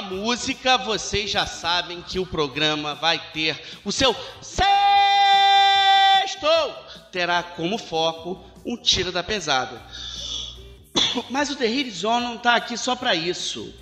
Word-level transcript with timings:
Música, 0.00 0.78
vocês 0.78 1.30
já 1.30 1.46
sabem 1.46 2.02
que 2.02 2.18
o 2.18 2.26
programa 2.26 2.94
vai 2.94 3.18
ter 3.32 3.60
o 3.84 3.92
seu 3.92 4.14
sexto 4.40 4.66
terá 7.10 7.42
como 7.42 7.76
foco 7.78 8.42
um 8.64 8.76
tiro 8.76 9.10
da 9.12 9.22
pesada. 9.22 9.80
Mas 11.28 11.50
o 11.50 11.56
The 11.56 11.68
Zone 11.90 12.24
não 12.24 12.36
está 12.36 12.56
aqui 12.56 12.76
só 12.76 12.94
para 12.94 13.14
isso. 13.14 13.72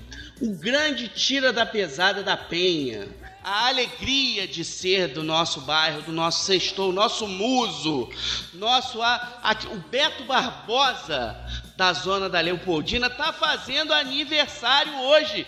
O 0.40 0.54
grande 0.54 1.08
tira 1.08 1.52
da 1.52 1.66
pesada 1.66 2.22
da 2.22 2.36
Penha, 2.36 3.08
a 3.42 3.66
alegria 3.66 4.46
de 4.46 4.64
ser 4.64 5.08
do 5.08 5.22
nosso 5.22 5.62
bairro, 5.62 6.02
do 6.02 6.12
nosso 6.12 6.44
sextou, 6.44 6.92
nosso 6.92 7.26
muso, 7.26 8.08
nosso 8.54 9.02
a, 9.02 9.40
a, 9.42 9.52
o 9.72 9.76
Beto 9.90 10.24
Barbosa 10.24 11.36
da 11.76 11.92
zona 11.92 12.28
da 12.28 12.40
Leopoldina 12.40 13.08
está 13.08 13.32
fazendo 13.32 13.92
aniversário 13.92 14.94
hoje. 15.00 15.46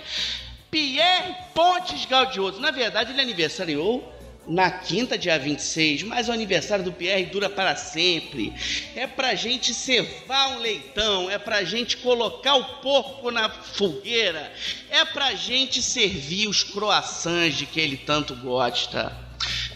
Pierre 0.70 1.34
Pontes 1.55 2.06
Gaudioso. 2.06 2.60
Na 2.60 2.70
verdade, 2.70 3.12
ele 3.12 3.20
aniversariou 3.20 4.16
na 4.47 4.70
quinta, 4.70 5.19
dia 5.19 5.38
26, 5.38 6.02
mas 6.05 6.29
o 6.29 6.33
aniversário 6.33 6.84
do 6.84 6.93
Pierre 6.93 7.27
dura 7.27 7.48
para 7.48 7.77
sempre. 7.77 8.52
É 8.95 9.06
pra 9.06 9.34
gente 9.34 9.74
cevar 9.74 10.51
um 10.52 10.59
leitão, 10.59 11.30
é 11.30 11.38
pra 11.38 11.62
gente 11.62 11.96
colocar 11.98 12.55
o 12.55 12.65
porco 12.80 13.30
na 13.30 13.48
fogueira, 13.48 14.52
é 14.91 15.05
pra 15.05 15.34
gente 15.34 15.83
servir 15.83 16.48
os 16.48 16.62
croissants 16.62 17.57
de 17.57 17.66
que 17.66 17.80
ele 17.80 17.96
tanto 17.96 18.35
gosta. 18.35 19.16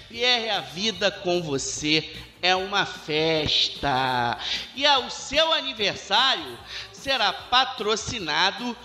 Pierre, 0.08 0.50
a 0.50 0.60
vida 0.60 1.10
com 1.10 1.42
você 1.42 2.08
é 2.40 2.54
uma 2.54 2.86
festa. 2.86 4.38
E 4.76 4.86
o 4.86 5.10
seu 5.10 5.52
aniversário 5.52 6.58
será 6.92 7.32
patrocinado 7.32 8.76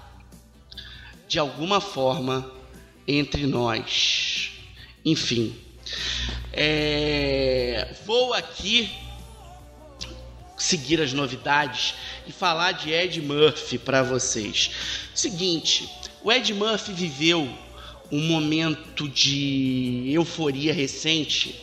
de 1.29 1.39
alguma 1.39 1.81
forma 1.81 2.51
entre 3.07 3.47
nós. 3.47 4.51
Enfim, 5.05 5.55
é, 6.53 7.95
vou 8.05 8.35
aqui 8.35 8.91
seguir 10.57 11.01
as 11.01 11.13
novidades 11.13 11.95
e 12.27 12.33
falar 12.33 12.73
de 12.73 12.91
Ed 12.91 13.21
Murphy 13.23 13.79
para 13.79 14.03
vocês. 14.03 14.71
Seguinte, 15.15 15.89
o 16.23 16.33
Ed 16.33 16.53
Murphy 16.53 16.93
viveu 16.93 17.49
um 18.11 18.21
momento 18.21 19.09
de 19.09 20.11
euforia 20.13 20.73
recente 20.73 21.61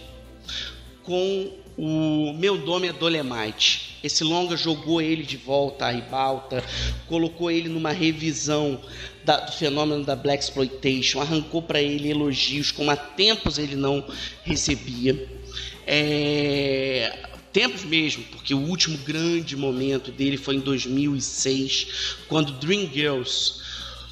com 1.04 1.52
o 1.78 2.34
Meu 2.34 2.58
Nome 2.58 2.88
é 2.88 2.94
Dolemite. 2.94 3.95
Esse 4.06 4.24
longa 4.24 4.56
jogou 4.56 5.02
ele 5.02 5.24
de 5.24 5.36
volta 5.36 5.88
à 5.88 5.90
ribalta, 5.90 6.64
colocou 7.08 7.50
ele 7.50 7.68
numa 7.68 7.92
revisão 7.92 8.80
da, 9.24 9.38
do 9.38 9.52
fenômeno 9.52 10.06
da 10.06 10.16
Black 10.16 10.44
Exploitation, 10.44 11.20
arrancou 11.20 11.60
para 11.60 11.82
ele 11.82 12.12
elogios 12.12 12.72
como 12.72 12.92
há 12.92 12.96
tempos 12.96 13.58
ele 13.58 13.76
não 13.76 14.06
recebia. 14.44 15.28
É, 15.88 17.18
tempos 17.52 17.84
mesmo, 17.84 18.24
porque 18.26 18.54
o 18.54 18.60
último 18.60 18.96
grande 19.00 19.56
momento 19.56 20.12
dele 20.12 20.38
foi 20.38 20.58
em 20.58 20.60
2006, 20.60 21.88
quando 22.28 22.54
Dreamgirls 22.60 23.60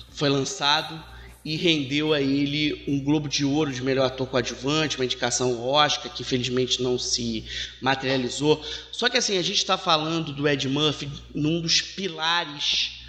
foi 0.09 0.27
lançado 0.27 1.12
e 1.45 1.57
rendeu 1.57 2.13
a 2.13 2.21
ele 2.21 2.83
um 2.87 3.03
Globo 3.03 3.27
de 3.27 3.43
Ouro 3.43 3.71
de 3.71 3.83
melhor 3.83 4.05
ator 4.05 4.27
coadjuvante, 4.27 4.95
uma 4.95 5.05
indicação 5.05 5.61
Oscar, 5.67 6.11
que 6.11 6.21
infelizmente 6.21 6.81
não 6.81 6.97
se 6.97 7.43
materializou. 7.81 8.63
Só 8.91 9.09
que 9.09 9.17
assim, 9.17 9.37
a 9.37 9.41
gente 9.41 9.57
está 9.57 9.77
falando 9.77 10.31
do 10.31 10.47
Ed 10.47 10.67
Murphy 10.69 11.09
num 11.35 11.59
dos 11.59 11.81
pilares 11.81 13.01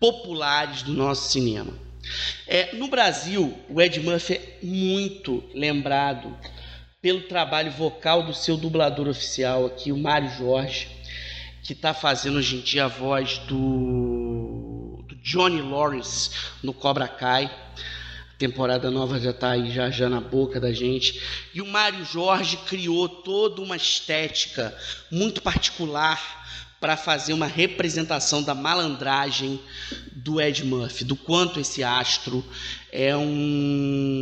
populares 0.00 0.82
do 0.82 0.92
nosso 0.92 1.30
cinema. 1.30 1.72
É, 2.46 2.74
no 2.74 2.88
Brasil, 2.88 3.56
o 3.68 3.80
Ed 3.80 3.98
Murphy 4.00 4.34
é 4.34 4.58
muito 4.62 5.42
lembrado 5.54 6.36
pelo 7.00 7.22
trabalho 7.22 7.70
vocal 7.70 8.24
do 8.24 8.34
seu 8.34 8.56
dublador 8.56 9.08
oficial 9.08 9.66
aqui, 9.66 9.92
o 9.92 9.96
Mário 9.96 10.30
Jorge, 10.36 10.88
que 11.62 11.72
está 11.72 11.94
fazendo 11.94 12.38
hoje 12.38 12.56
em 12.56 12.60
dia 12.60 12.84
a 12.84 12.88
voz 12.88 13.38
do, 13.38 14.75
do 14.75 14.75
Johnny 15.26 15.60
Lawrence 15.60 16.30
no 16.62 16.72
Cobra 16.72 17.08
Kai 17.08 17.50
temporada 18.38 18.90
nova 18.90 19.18
já 19.18 19.30
está 19.30 19.50
aí 19.50 19.72
já, 19.72 19.90
já 19.90 20.08
na 20.08 20.20
boca 20.20 20.60
da 20.60 20.72
gente. 20.72 21.20
E 21.52 21.60
o 21.60 21.66
Mário 21.66 22.04
Jorge 22.04 22.56
criou 22.58 23.08
toda 23.08 23.60
uma 23.60 23.76
estética 23.76 24.76
muito 25.10 25.42
particular 25.42 26.20
para 26.78 26.96
fazer 26.96 27.32
uma 27.32 27.46
representação 27.46 28.42
da 28.42 28.54
malandragem 28.54 29.60
do 30.12 30.40
Ed 30.40 30.64
Murphy, 30.64 31.04
do 31.04 31.16
quanto 31.16 31.58
esse 31.58 31.82
astro 31.82 32.44
é 32.92 33.16
um 33.16 34.16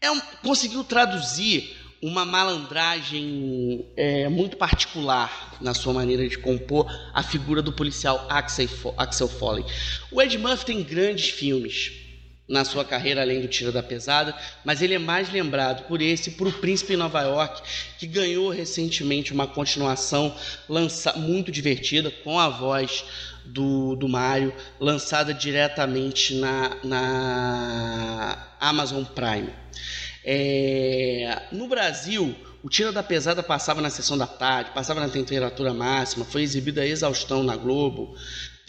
é 0.00 0.10
um 0.10 0.18
conseguiu 0.42 0.82
traduzir 0.82 1.76
uma 2.02 2.24
malandragem 2.24 3.84
é, 3.96 4.28
muito 4.28 4.56
particular 4.56 5.56
na 5.60 5.74
sua 5.74 5.92
maneira 5.92 6.26
de 6.26 6.38
compor 6.38 6.86
a 7.12 7.22
figura 7.22 7.60
do 7.60 7.72
policial 7.72 8.26
Axel, 8.28 9.28
Foley. 9.28 9.64
O 10.10 10.20
Ed 10.20 10.36
Murphy 10.38 10.64
tem 10.64 10.82
grandes 10.82 11.28
filmes 11.28 11.92
na 12.48 12.64
sua 12.64 12.84
carreira 12.84 13.20
além 13.20 13.40
do 13.40 13.46
Tira 13.46 13.70
da 13.70 13.82
Pesada, 13.82 14.34
mas 14.64 14.82
ele 14.82 14.94
é 14.94 14.98
mais 14.98 15.30
lembrado 15.30 15.86
por 15.86 16.02
esse, 16.02 16.32
por 16.32 16.48
O 16.48 16.52
Príncipe 16.52 16.94
em 16.94 16.96
Nova 16.96 17.22
York, 17.22 17.62
que 17.96 18.08
ganhou 18.08 18.50
recentemente 18.50 19.32
uma 19.32 19.46
continuação 19.46 20.34
lança, 20.68 21.12
muito 21.12 21.52
divertida 21.52 22.10
com 22.10 22.40
a 22.40 22.48
voz 22.48 23.04
do, 23.44 23.94
do 23.94 24.08
Mário, 24.08 24.52
lançada 24.80 25.32
diretamente 25.32 26.34
na, 26.34 26.76
na 26.82 28.48
Amazon 28.58 29.04
Prime. 29.04 29.50
É, 30.24 31.42
no 31.52 31.68
Brasil, 31.68 32.34
o 32.62 32.68
Tira 32.68 32.92
da 32.92 33.02
Pesada 33.02 33.42
passava 33.42 33.80
na 33.80 33.88
sessão 33.88 34.18
da 34.18 34.26
tarde, 34.26 34.70
passava 34.72 35.00
na 35.00 35.08
temperatura 35.08 35.72
máxima, 35.72 36.24
foi 36.24 36.42
exibido 36.42 36.80
a 36.80 36.86
exaustão 36.86 37.42
na 37.42 37.56
Globo, 37.56 38.14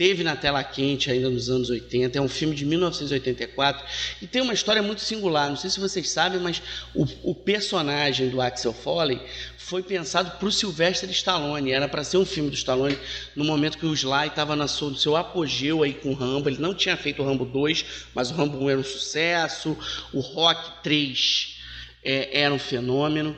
teve 0.01 0.23
na 0.23 0.35
tela 0.35 0.63
quente 0.63 1.11
ainda 1.11 1.29
nos 1.29 1.47
anos 1.47 1.69
80. 1.69 2.17
É 2.17 2.21
um 2.21 2.27
filme 2.27 2.55
de 2.55 2.65
1984 2.65 3.85
e 4.19 4.25
tem 4.25 4.41
uma 4.41 4.51
história 4.51 4.81
muito 4.81 4.99
singular. 4.99 5.47
Não 5.47 5.55
sei 5.55 5.69
se 5.69 5.79
vocês 5.79 6.09
sabem, 6.09 6.39
mas 6.39 6.59
o, 6.95 7.05
o 7.21 7.35
personagem 7.35 8.27
do 8.29 8.41
Axel 8.41 8.73
Foley 8.73 9.21
foi 9.59 9.83
pensado 9.83 10.31
para 10.39 10.47
o 10.47 10.51
Sylvester 10.51 11.07
Stallone. 11.11 11.71
Era 11.71 11.87
para 11.87 12.03
ser 12.03 12.17
um 12.17 12.25
filme 12.25 12.49
do 12.49 12.55
Stallone 12.55 12.97
no 13.35 13.45
momento 13.45 13.77
que 13.77 13.85
o 13.85 13.93
Sly 13.93 14.29
estava 14.29 14.55
no 14.55 14.67
seu 14.67 15.15
apogeu 15.15 15.83
aí 15.83 15.93
com 15.93 16.09
o 16.09 16.15
Rambo. 16.15 16.49
Ele 16.49 16.57
não 16.57 16.73
tinha 16.73 16.97
feito 16.97 17.21
o 17.21 17.25
Rambo 17.25 17.45
2, 17.45 17.85
mas 18.15 18.31
o 18.31 18.33
Rambo 18.33 18.57
1 18.57 18.69
era 18.71 18.79
um 18.79 18.83
sucesso. 18.83 19.77
O 20.11 20.19
Rock 20.19 20.81
3 20.81 21.57
é, 22.03 22.41
era 22.41 22.51
um 22.51 22.57
fenômeno. 22.57 23.37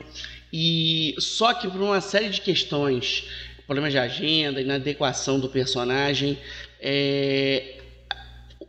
E 0.50 1.14
só 1.18 1.52
que 1.52 1.68
por 1.68 1.82
uma 1.82 2.00
série 2.00 2.30
de 2.30 2.40
questões, 2.40 3.24
problemas 3.66 3.92
de 3.92 3.98
agenda, 3.98 4.60
inadequação 4.60 5.40
do 5.40 5.48
personagem, 5.48 6.38
é, 6.80 7.78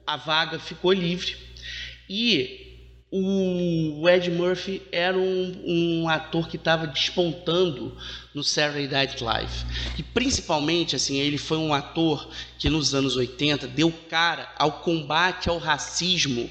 a 0.06 0.18
vaga 0.18 0.60
ficou 0.60 0.92
livre. 0.92 1.36
E 2.10 2.66
o 3.12 4.08
Ed 4.10 4.30
Murphy 4.30 4.82
era 4.92 5.18
um, 5.18 5.64
um 5.66 6.10
ator 6.10 6.50
que 6.50 6.58
estava 6.58 6.86
despontando 6.86 7.96
no 8.34 8.44
Saturday 8.44 8.88
Night 8.88 9.24
Live. 9.24 9.66
E 9.98 10.04
principalmente, 10.04 10.96
assim, 10.96 11.18
ele 11.20 11.38
foi 11.38 11.58
um 11.58 11.74
ator 11.74 12.30
que 12.60 12.70
nos 12.70 12.94
anos 12.94 13.16
80 13.16 13.68
deu 13.68 13.92
cara 14.10 14.54
ao 14.58 14.82
combate 14.82 15.50
ao 15.50 15.58
racismo 15.58 16.50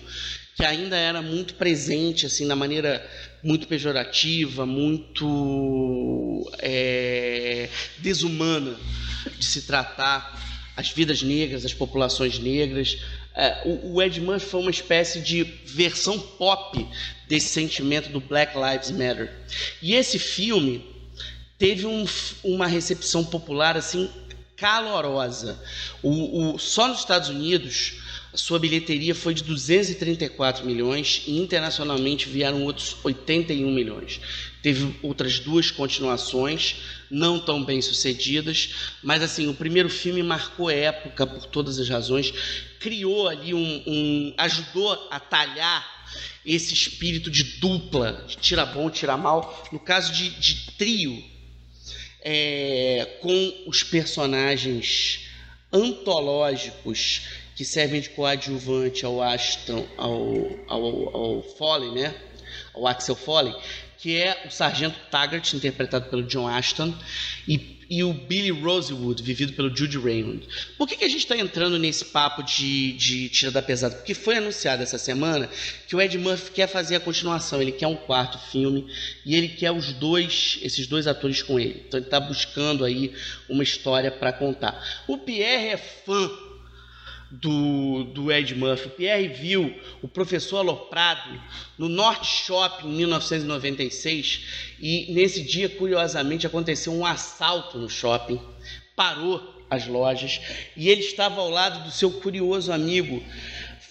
que 0.54 0.64
ainda 0.64 0.96
era 0.96 1.20
muito 1.20 1.54
presente, 1.54 2.26
assim, 2.26 2.46
na 2.46 2.54
maneira 2.54 3.04
muito 3.44 3.68
pejorativa, 3.68 4.66
muito 4.66 6.50
é, 6.58 7.68
desumana 7.98 8.74
de 9.38 9.44
se 9.44 9.62
tratar 9.62 10.42
as 10.76 10.90
vidas 10.90 11.22
negras, 11.22 11.64
as 11.64 11.74
populações 11.74 12.38
negras, 12.38 12.98
é, 13.34 13.62
o, 13.66 14.00
Ed 14.00 14.20
Murphy 14.20 14.46
foi 14.46 14.60
uma 14.60 14.70
espécie 14.70 15.20
de 15.20 15.42
versão 15.42 16.18
pop 16.18 16.86
desse 17.28 17.48
sentimento 17.48 18.08
do 18.10 18.20
Black 18.20 18.54
Lives 18.56 18.92
Matter. 18.92 19.32
E 19.82 19.94
esse 19.94 20.20
filme 20.20 20.84
teve 21.58 21.84
um, 21.84 22.06
uma 22.44 22.68
recepção 22.68 23.24
popular 23.24 23.76
assim 23.76 24.08
calorosa. 24.56 25.60
O, 26.00 26.54
o, 26.54 26.58
só 26.60 26.86
nos 26.86 27.00
Estados 27.00 27.28
Unidos 27.28 28.03
sua 28.34 28.58
bilheteria 28.58 29.14
foi 29.14 29.34
de 29.34 29.44
234 29.44 30.66
milhões 30.66 31.22
e 31.26 31.38
internacionalmente 31.38 32.28
vieram 32.28 32.64
outros 32.64 32.96
81 33.04 33.70
milhões. 33.72 34.20
Teve 34.62 34.96
outras 35.02 35.38
duas 35.38 35.70
continuações, 35.70 36.76
não 37.10 37.38
tão 37.38 37.64
bem 37.64 37.80
sucedidas, 37.80 38.74
mas 39.02 39.22
assim, 39.22 39.48
o 39.48 39.54
primeiro 39.54 39.88
filme 39.88 40.22
marcou 40.22 40.70
época 40.70 41.26
por 41.26 41.46
todas 41.46 41.78
as 41.78 41.88
razões, 41.88 42.32
criou 42.80 43.28
ali 43.28 43.54
um, 43.54 43.82
um 43.86 44.34
ajudou 44.38 44.92
a 45.10 45.20
talhar 45.20 45.94
esse 46.44 46.74
espírito 46.74 47.30
de 47.30 47.42
dupla, 47.58 48.24
de 48.26 48.36
tira 48.36 48.66
bom, 48.66 48.90
tira 48.90 49.16
mal, 49.16 49.66
no 49.72 49.78
caso 49.78 50.12
de, 50.12 50.30
de 50.30 50.72
trio, 50.72 51.24
é, 52.22 53.18
com 53.20 53.64
os 53.66 53.82
personagens 53.82 55.20
antológicos 55.72 57.22
que 57.54 57.64
servem 57.64 58.00
de 58.00 58.10
coadjuvante 58.10 59.04
ao 59.04 59.22
Ashton, 59.22 59.86
ao, 59.96 60.48
ao, 60.66 61.16
ao 61.16 61.42
Foley, 61.42 61.92
né? 61.92 62.14
Ao 62.74 62.86
Axel 62.86 63.14
Foley, 63.14 63.54
que 64.04 64.16
é 64.20 64.44
o 64.46 64.50
Sargento 64.50 64.98
Taggart, 65.10 65.54
interpretado 65.54 66.10
pelo 66.10 66.24
John 66.24 66.46
Ashton, 66.46 66.94
e, 67.48 67.78
e 67.88 68.04
o 68.04 68.12
Billy 68.12 68.50
Rosewood, 68.50 69.22
vivido 69.22 69.52
pelo 69.54 69.74
Judy 69.74 69.96
Raymond. 69.96 70.46
Por 70.76 70.86
que, 70.86 70.96
que 70.96 71.04
a 71.04 71.08
gente 71.08 71.20
está 71.20 71.36
entrando 71.36 71.78
nesse 71.78 72.04
papo 72.04 72.42
de, 72.42 72.92
de 72.92 73.28
tira 73.28 73.50
da 73.50 73.62
pesada? 73.62 73.94
Porque 73.94 74.12
foi 74.12 74.36
anunciado 74.36 74.82
essa 74.82 74.98
semana 74.98 75.48
que 75.88 75.96
o 75.96 76.02
Ed 76.02 76.18
Murphy 76.18 76.50
quer 76.50 76.66
fazer 76.66 76.96
a 76.96 77.00
continuação, 77.00 77.62
ele 77.62 77.72
quer 77.72 77.86
um 77.86 77.96
quarto 77.96 78.38
filme 78.50 78.86
e 79.24 79.34
ele 79.34 79.48
quer 79.48 79.70
os 79.70 79.92
dois, 79.92 80.58
esses 80.60 80.86
dois 80.86 81.06
atores 81.06 81.42
com 81.42 81.58
ele. 81.58 81.84
Então 81.86 81.98
ele 81.98 82.06
está 82.06 82.20
buscando 82.20 82.84
aí 82.84 83.14
uma 83.48 83.62
história 83.62 84.10
para 84.10 84.32
contar. 84.32 85.02
O 85.06 85.16
Pierre 85.16 85.68
é 85.68 85.76
fã 85.76 86.30
do, 87.30 88.04
do 88.04 88.32
Ed 88.32 88.54
Murphy. 88.54 88.88
Pierre 88.90 89.28
viu 89.28 89.74
o 90.02 90.08
professor 90.08 90.58
Aloprado 90.58 91.40
no 91.78 91.88
Norte 91.88 92.26
Shopping 92.26 92.88
em 92.88 92.96
1996 92.96 94.74
e 94.80 95.12
nesse 95.12 95.42
dia, 95.42 95.68
curiosamente, 95.68 96.46
aconteceu 96.46 96.92
um 96.92 97.04
assalto 97.04 97.78
no 97.78 97.88
shopping. 97.88 98.40
Parou 98.94 99.54
as 99.70 99.86
lojas 99.86 100.40
e 100.76 100.88
ele 100.88 101.00
estava 101.00 101.40
ao 101.40 101.50
lado 101.50 101.84
do 101.84 101.90
seu 101.90 102.10
curioso 102.10 102.72
amigo 102.72 103.22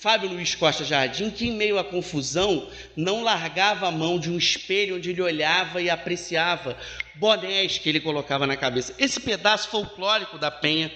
Fábio 0.04 0.30
Luiz 0.32 0.54
Costa 0.54 0.84
Jardim, 0.84 1.30
que 1.30 1.48
em 1.48 1.54
meio 1.54 1.80
à 1.80 1.84
confusão 1.84 2.68
não 2.94 3.24
largava 3.24 3.88
a 3.88 3.92
mão 3.92 4.20
de 4.20 4.30
um 4.30 4.38
espelho 4.38 4.98
onde 4.98 5.12
ele 5.12 5.22
olhava 5.22 5.82
e 5.82 5.90
apreciava 5.90 6.78
bonés 7.16 7.78
que 7.78 7.88
ele 7.88 8.02
colocava 8.02 8.46
na 8.46 8.58
cabeça. 8.58 8.94
Esse 9.00 9.18
pedaço 9.22 9.70
folclórico 9.70 10.38
da 10.38 10.52
Penha 10.52 10.92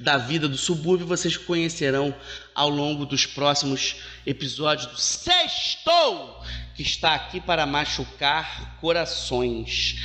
da 0.00 0.16
vida 0.16 0.48
do 0.48 0.56
subúrbio 0.56 1.06
vocês 1.06 1.36
conhecerão 1.36 2.14
ao 2.54 2.70
longo 2.70 3.04
dos 3.04 3.26
próximos 3.26 3.96
episódios 4.26 4.86
do 4.86 4.98
Sextou, 4.98 6.42
que 6.74 6.82
está 6.82 7.14
aqui 7.14 7.40
para 7.40 7.66
machucar 7.66 8.78
corações. 8.80 9.96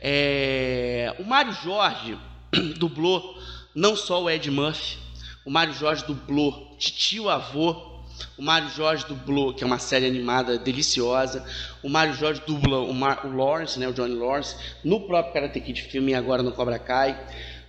É... 0.00 1.14
O 1.18 1.24
Mário 1.24 1.52
Jorge 1.62 2.18
dublou 2.78 3.38
não 3.74 3.94
só 3.94 4.22
o 4.22 4.30
Ed 4.30 4.50
Murphy, 4.50 4.96
o 5.44 5.50
Mário 5.50 5.74
Jorge 5.74 6.04
dublou 6.06 6.74
de 6.78 6.90
tio 6.90 7.28
avô 7.28 7.94
o 8.36 8.42
Mário 8.42 8.68
Jorge 8.70 9.04
dublou, 9.06 9.52
que 9.52 9.62
é 9.62 9.66
uma 9.66 9.78
série 9.78 10.06
animada 10.06 10.58
deliciosa. 10.58 11.44
O 11.82 11.88
Mário 11.88 12.14
Jorge 12.14 12.42
dubla 12.46 12.80
o, 12.80 12.92
Mar, 12.92 13.24
o 13.24 13.36
Lawrence, 13.36 13.78
né, 13.78 13.88
o 13.88 13.92
Johnny 13.92 14.14
Lawrence, 14.14 14.56
no 14.84 15.00
próprio 15.00 15.32
Karate 15.32 15.60
Kid 15.60 15.82
filme 15.82 16.14
agora 16.14 16.42
no 16.42 16.52
Cobra 16.52 16.78
Kai. 16.78 17.18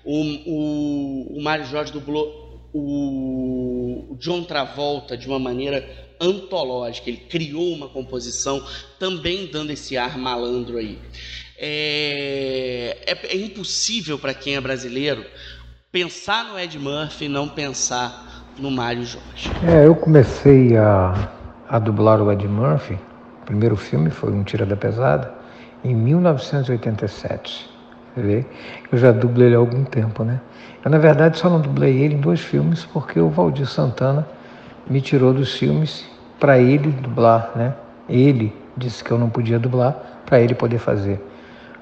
O, 0.06 0.22
o, 0.46 1.38
o 1.38 1.42
Mário 1.42 1.66
Jorge 1.66 1.92
dublou 1.92 2.70
o, 2.74 4.16
John 4.20 4.44
Travolta 4.44 5.18
de 5.18 5.28
uma 5.28 5.40
maneira 5.40 5.88
antológica. 6.20 7.10
Ele 7.10 7.18
criou 7.18 7.74
uma 7.74 7.88
composição 7.88 8.64
também 9.00 9.50
dando 9.52 9.72
esse 9.72 9.98
ar 9.98 10.18
malandro 10.18 10.78
aí. 10.78 11.00
É, 11.58 12.98
é, 13.06 13.36
é 13.36 13.38
impossível 13.38 14.20
para 14.20 14.34
quem 14.34 14.56
é 14.56 14.62
brasileiro 14.62 15.26
pensar 15.92 16.46
no 16.46 16.60
Ed 16.60 16.78
Murphy 16.78 17.26
e 17.26 17.30
não 17.30 17.48
pensar 17.48 18.54
no 18.60 18.70
Mário 18.70 19.06
Jorge. 19.06 19.50
É, 19.66 19.86
eu 19.86 19.96
comecei 19.96 20.76
a, 20.76 21.32
a 21.70 21.80
dublar 21.80 22.22
o 22.22 22.32
Ed 22.32 22.46
Murphy. 22.48 22.96
O 23.42 23.46
primeiro 23.46 23.76
filme 23.78 24.10
foi 24.10 24.32
Um 24.32 24.44
Tira 24.44 24.66
da 24.66 24.76
Pesada 24.76 25.34
em 25.84 25.96
1987. 25.96 27.75
Vê? 28.16 28.46
Eu 28.92 28.98
já 28.98 29.12
dublei 29.12 29.48
ele 29.48 29.56
há 29.56 29.60
algum 29.60 29.84
tempo, 29.84 30.24
né? 30.24 30.40
Eu, 30.84 30.90
na 30.90 30.98
verdade, 30.98 31.38
só 31.38 31.50
não 31.50 31.60
dublei 31.60 31.98
ele 31.98 32.16
em 32.16 32.22
dois 32.22 32.40
filmes 32.40 32.86
porque 32.86 33.20
o 33.20 33.30
Valdir 33.30 33.68
Santana 33.68 34.26
me 34.90 35.02
tirou 35.02 35.34
dos 35.34 35.54
filmes 35.58 36.06
para 36.40 36.58
ele 36.58 36.92
dublar, 36.92 37.52
né? 37.56 37.74
Ele 38.08 38.56
disse 38.78 39.04
que 39.04 39.12
eu 39.12 39.18
não 39.18 39.30
podia 39.30 39.60
dublar 39.60 40.22
para 40.26 40.40
ele 40.40 40.56
poder 40.56 40.78
fazer. 40.78 41.20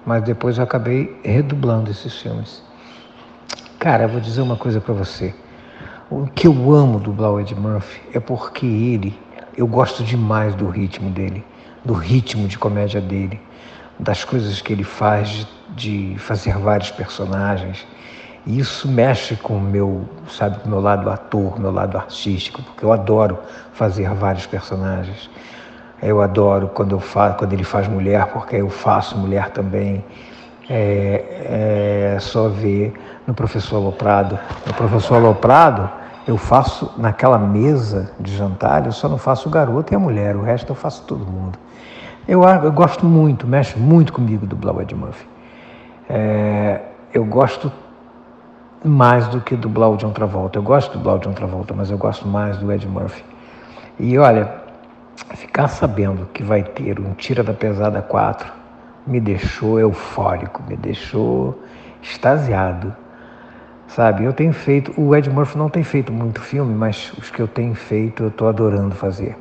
Mas 0.05 0.23
depois 0.23 0.57
eu 0.57 0.63
acabei 0.63 1.15
redublando 1.23 1.91
esses 1.91 2.13
filmes. 2.19 2.63
Cara, 3.79 4.03
eu 4.03 4.09
vou 4.09 4.19
dizer 4.19 4.41
uma 4.41 4.55
coisa 4.55 4.81
para 4.81 4.93
você. 4.93 5.35
O 6.09 6.27
que 6.27 6.47
eu 6.47 6.73
amo 6.73 6.99
dublar 6.99 7.31
o 7.31 7.39
Ed 7.39 7.53
Murphy 7.55 8.01
é 8.13 8.19
porque 8.19 8.65
ele, 8.65 9.19
eu 9.57 9.67
gosto 9.67 10.03
demais 10.03 10.55
do 10.55 10.67
ritmo 10.67 11.09
dele, 11.09 11.43
do 11.83 11.93
ritmo 11.93 12.47
de 12.47 12.57
comédia 12.57 13.01
dele 13.01 13.39
das 13.99 14.23
coisas 14.23 14.61
que 14.61 14.73
ele 14.73 14.83
faz 14.83 15.29
de, 15.29 15.47
de 15.75 16.15
fazer 16.19 16.57
vários 16.57 16.91
personagens. 16.91 17.85
E 18.45 18.59
isso 18.59 18.87
mexe 18.87 19.35
com 19.35 19.57
o 19.57 19.61
meu, 19.61 20.03
sabe, 20.29 20.59
com 20.59 20.69
meu 20.69 20.81
lado 20.81 21.09
ator, 21.09 21.59
meu 21.59 21.71
lado 21.71 21.97
artístico, 21.97 22.61
porque 22.61 22.83
eu 22.83 22.91
adoro 22.91 23.39
fazer 23.73 24.09
vários 24.13 24.45
personagens. 24.45 25.29
Eu 26.01 26.21
adoro 26.21 26.67
quando, 26.67 26.91
eu 26.91 26.99
faço, 26.99 27.37
quando 27.37 27.53
ele 27.53 27.63
faz 27.63 27.87
mulher, 27.87 28.25
porque 28.27 28.57
eu 28.57 28.69
faço 28.69 29.17
mulher 29.17 29.49
também. 29.51 30.03
É, 30.69 32.15
é 32.15 32.19
só 32.19 32.47
ver 32.47 32.93
no 33.25 33.33
Professor 33.33 33.77
Aloprado. 33.77 34.37
No 34.65 34.73
Professor 34.73 35.15
Aloprado, 35.15 35.89
eu 36.27 36.37
faço 36.37 36.91
naquela 36.97 37.37
mesa 37.37 38.11
de 38.19 38.35
jantar, 38.35 38.85
eu 38.85 38.91
só 38.91 39.07
não 39.09 39.17
faço 39.17 39.47
o 39.47 39.51
garoto 39.51 39.93
e 39.93 39.95
a 39.95 39.99
mulher, 39.99 40.35
o 40.35 40.41
resto 40.41 40.71
eu 40.71 40.75
faço 40.75 41.03
todo 41.03 41.25
mundo. 41.25 41.57
Eu, 42.27 42.43
eu 42.43 42.71
gosto 42.71 43.05
muito, 43.05 43.45
mexe 43.45 43.77
muito 43.77 44.13
comigo 44.13 44.45
do 44.45 44.55
Blau 44.55 44.81
Ed 44.81 44.95
Murphy. 44.95 45.32
É, 46.15 46.79
eu 47.11 47.25
gosto 47.25 47.71
mais 48.85 49.27
do 49.29 49.41
que 49.41 49.55
do 49.55 49.67
Blau 49.67 49.97
John 49.97 50.11
Travolta. 50.11 50.59
Eu 50.59 50.63
gosto 50.63 50.95
do 50.95 51.03
Blau 51.03 51.17
John 51.17 51.33
Travolta, 51.33 51.73
mas 51.73 51.89
eu 51.89 51.97
gosto 51.97 52.27
mais 52.27 52.55
do 52.57 52.71
Ed 52.71 52.87
Murphy. 52.87 53.23
E 53.99 54.15
olha, 54.19 54.53
ficar 55.33 55.67
sabendo 55.67 56.27
que 56.31 56.43
vai 56.43 56.61
ter 56.61 56.99
um 56.99 57.15
Tira 57.15 57.41
da 57.41 57.53
Pesada 57.53 57.99
4 57.99 58.53
me 59.07 59.19
deixou 59.19 59.79
eufórico, 59.79 60.61
me 60.69 60.77
deixou 60.77 61.59
extasiado. 61.99 62.95
Sabe, 63.87 64.23
eu 64.23 64.33
tenho 64.33 64.53
feito, 64.53 64.93
o 64.99 65.15
Ed 65.15 65.27
Murphy 65.31 65.57
não 65.57 65.69
tem 65.69 65.83
feito 65.83 66.13
muito 66.13 66.39
filme, 66.41 66.75
mas 66.75 67.11
os 67.13 67.31
que 67.31 67.41
eu 67.41 67.47
tenho 67.47 67.73
feito 67.73 68.21
eu 68.21 68.27
estou 68.27 68.47
adorando 68.47 68.93
fazer. 68.93 69.35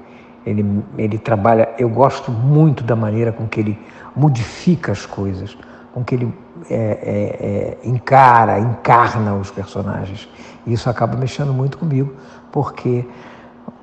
Ele, 0.46 0.82
ele 0.96 1.18
trabalha, 1.18 1.68
eu 1.78 1.90
gosto 1.90 2.32
muito 2.32 2.82
da 2.82 2.96
maneira 2.96 3.30
com 3.30 3.46
que 3.46 3.60
ele 3.60 3.78
modifica 4.16 4.90
as 4.90 5.04
coisas, 5.04 5.54
com 5.92 6.02
que 6.02 6.14
ele 6.14 6.32
é, 6.70 6.74
é, 6.74 7.84
é, 7.84 7.88
encara, 7.88 8.58
encarna 8.58 9.34
os 9.34 9.50
personagens. 9.50 10.28
E 10.66 10.72
isso 10.72 10.88
acaba 10.88 11.16
mexendo 11.16 11.52
muito 11.52 11.78
comigo, 11.78 12.14
porque, 12.50 13.08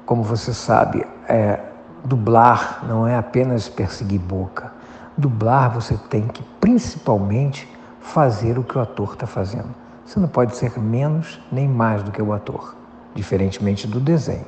como 0.05 0.23
você 0.23 0.53
sabe, 0.53 1.05
é, 1.27 1.59
dublar 2.03 2.85
não 2.87 3.07
é 3.07 3.17
apenas 3.17 3.67
perseguir 3.67 4.19
boca. 4.19 4.71
Dublar 5.17 5.73
você 5.73 5.97
tem 6.09 6.27
que 6.27 6.43
principalmente 6.59 7.67
fazer 8.01 8.57
o 8.57 8.63
que 8.63 8.77
o 8.77 8.81
ator 8.81 9.13
está 9.13 9.27
fazendo. 9.27 9.69
Você 10.05 10.19
não 10.19 10.27
pode 10.27 10.55
ser 10.55 10.79
menos 10.79 11.39
nem 11.51 11.67
mais 11.67 12.01
do 12.01 12.11
que 12.11 12.21
o 12.21 12.33
ator, 12.33 12.75
diferentemente 13.13 13.85
do 13.85 13.99
desenho. 13.99 14.45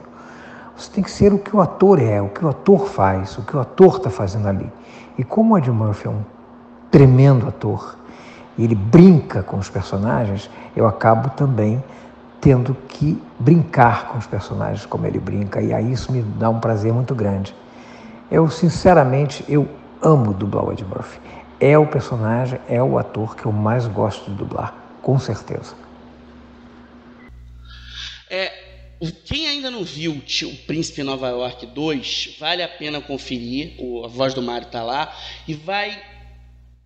Você 0.76 0.90
tem 0.92 1.04
que 1.04 1.12
ser 1.12 1.34
o 1.34 1.38
que 1.38 1.56
o 1.56 1.62
ator 1.62 2.02
é, 2.02 2.22
o 2.22 2.30
que 2.30 2.44
o 2.44 2.50
ator 2.50 2.88
faz, 2.88 3.38
o 3.38 3.44
que 3.44 3.56
o 3.56 3.60
ator 3.60 3.98
está 3.98 4.10
fazendo 4.10 4.48
ali. 4.48 4.72
E 5.18 5.24
como 5.24 5.54
o 5.54 5.58
Ed 5.58 5.70
Murphy 5.70 6.08
é 6.08 6.10
um 6.10 6.24
tremendo 6.90 7.48
ator 7.48 7.96
ele 8.64 8.76
brinca 8.76 9.44
com 9.44 9.58
os 9.58 9.70
personagens, 9.70 10.50
eu 10.76 10.88
acabo 10.88 11.30
também 11.32 11.84
tendo 12.40 12.76
que 12.88 13.22
brincar 13.40 14.08
com 14.08 14.18
os 14.18 14.26
personagens 14.26 14.86
como 14.86 15.06
ele 15.06 15.20
brinca, 15.20 15.62
e 15.62 15.74
aí 15.74 15.92
isso 15.92 16.12
me 16.12 16.22
dá 16.22 16.50
um 16.50 16.60
prazer 16.60 16.92
muito 16.92 17.14
grande. 17.14 17.54
Eu, 18.30 18.50
sinceramente, 18.50 19.44
eu 19.48 19.70
amo 20.02 20.34
dublar 20.34 20.66
o 20.66 20.72
Ed 20.72 20.84
Murphy. 20.84 21.20
É 21.60 21.78
o 21.78 21.86
personagem, 21.86 22.60
é 22.68 22.82
o 22.82 22.98
ator 22.98 23.36
que 23.36 23.46
eu 23.46 23.52
mais 23.52 23.86
gosto 23.86 24.32
de 24.32 24.38
dublar, 24.38 24.74
com 25.02 25.20
certeza. 25.20 25.76
É, 28.30 28.52
quem 29.26 29.48
ainda 29.48 29.70
não 29.70 29.84
viu 29.84 30.14
o 30.14 30.56
Príncipe 30.66 31.04
Nova 31.04 31.28
York 31.30 31.66
2, 31.66 32.38
vale 32.40 32.64
a 32.64 32.68
pena 32.68 33.02
conferir. 33.02 33.76
a 34.06 34.08
voz 34.08 34.34
do 34.34 34.42
Mário 34.42 34.68
está 34.68 34.84
lá. 34.84 35.14
E 35.48 35.54
vai 35.54 36.00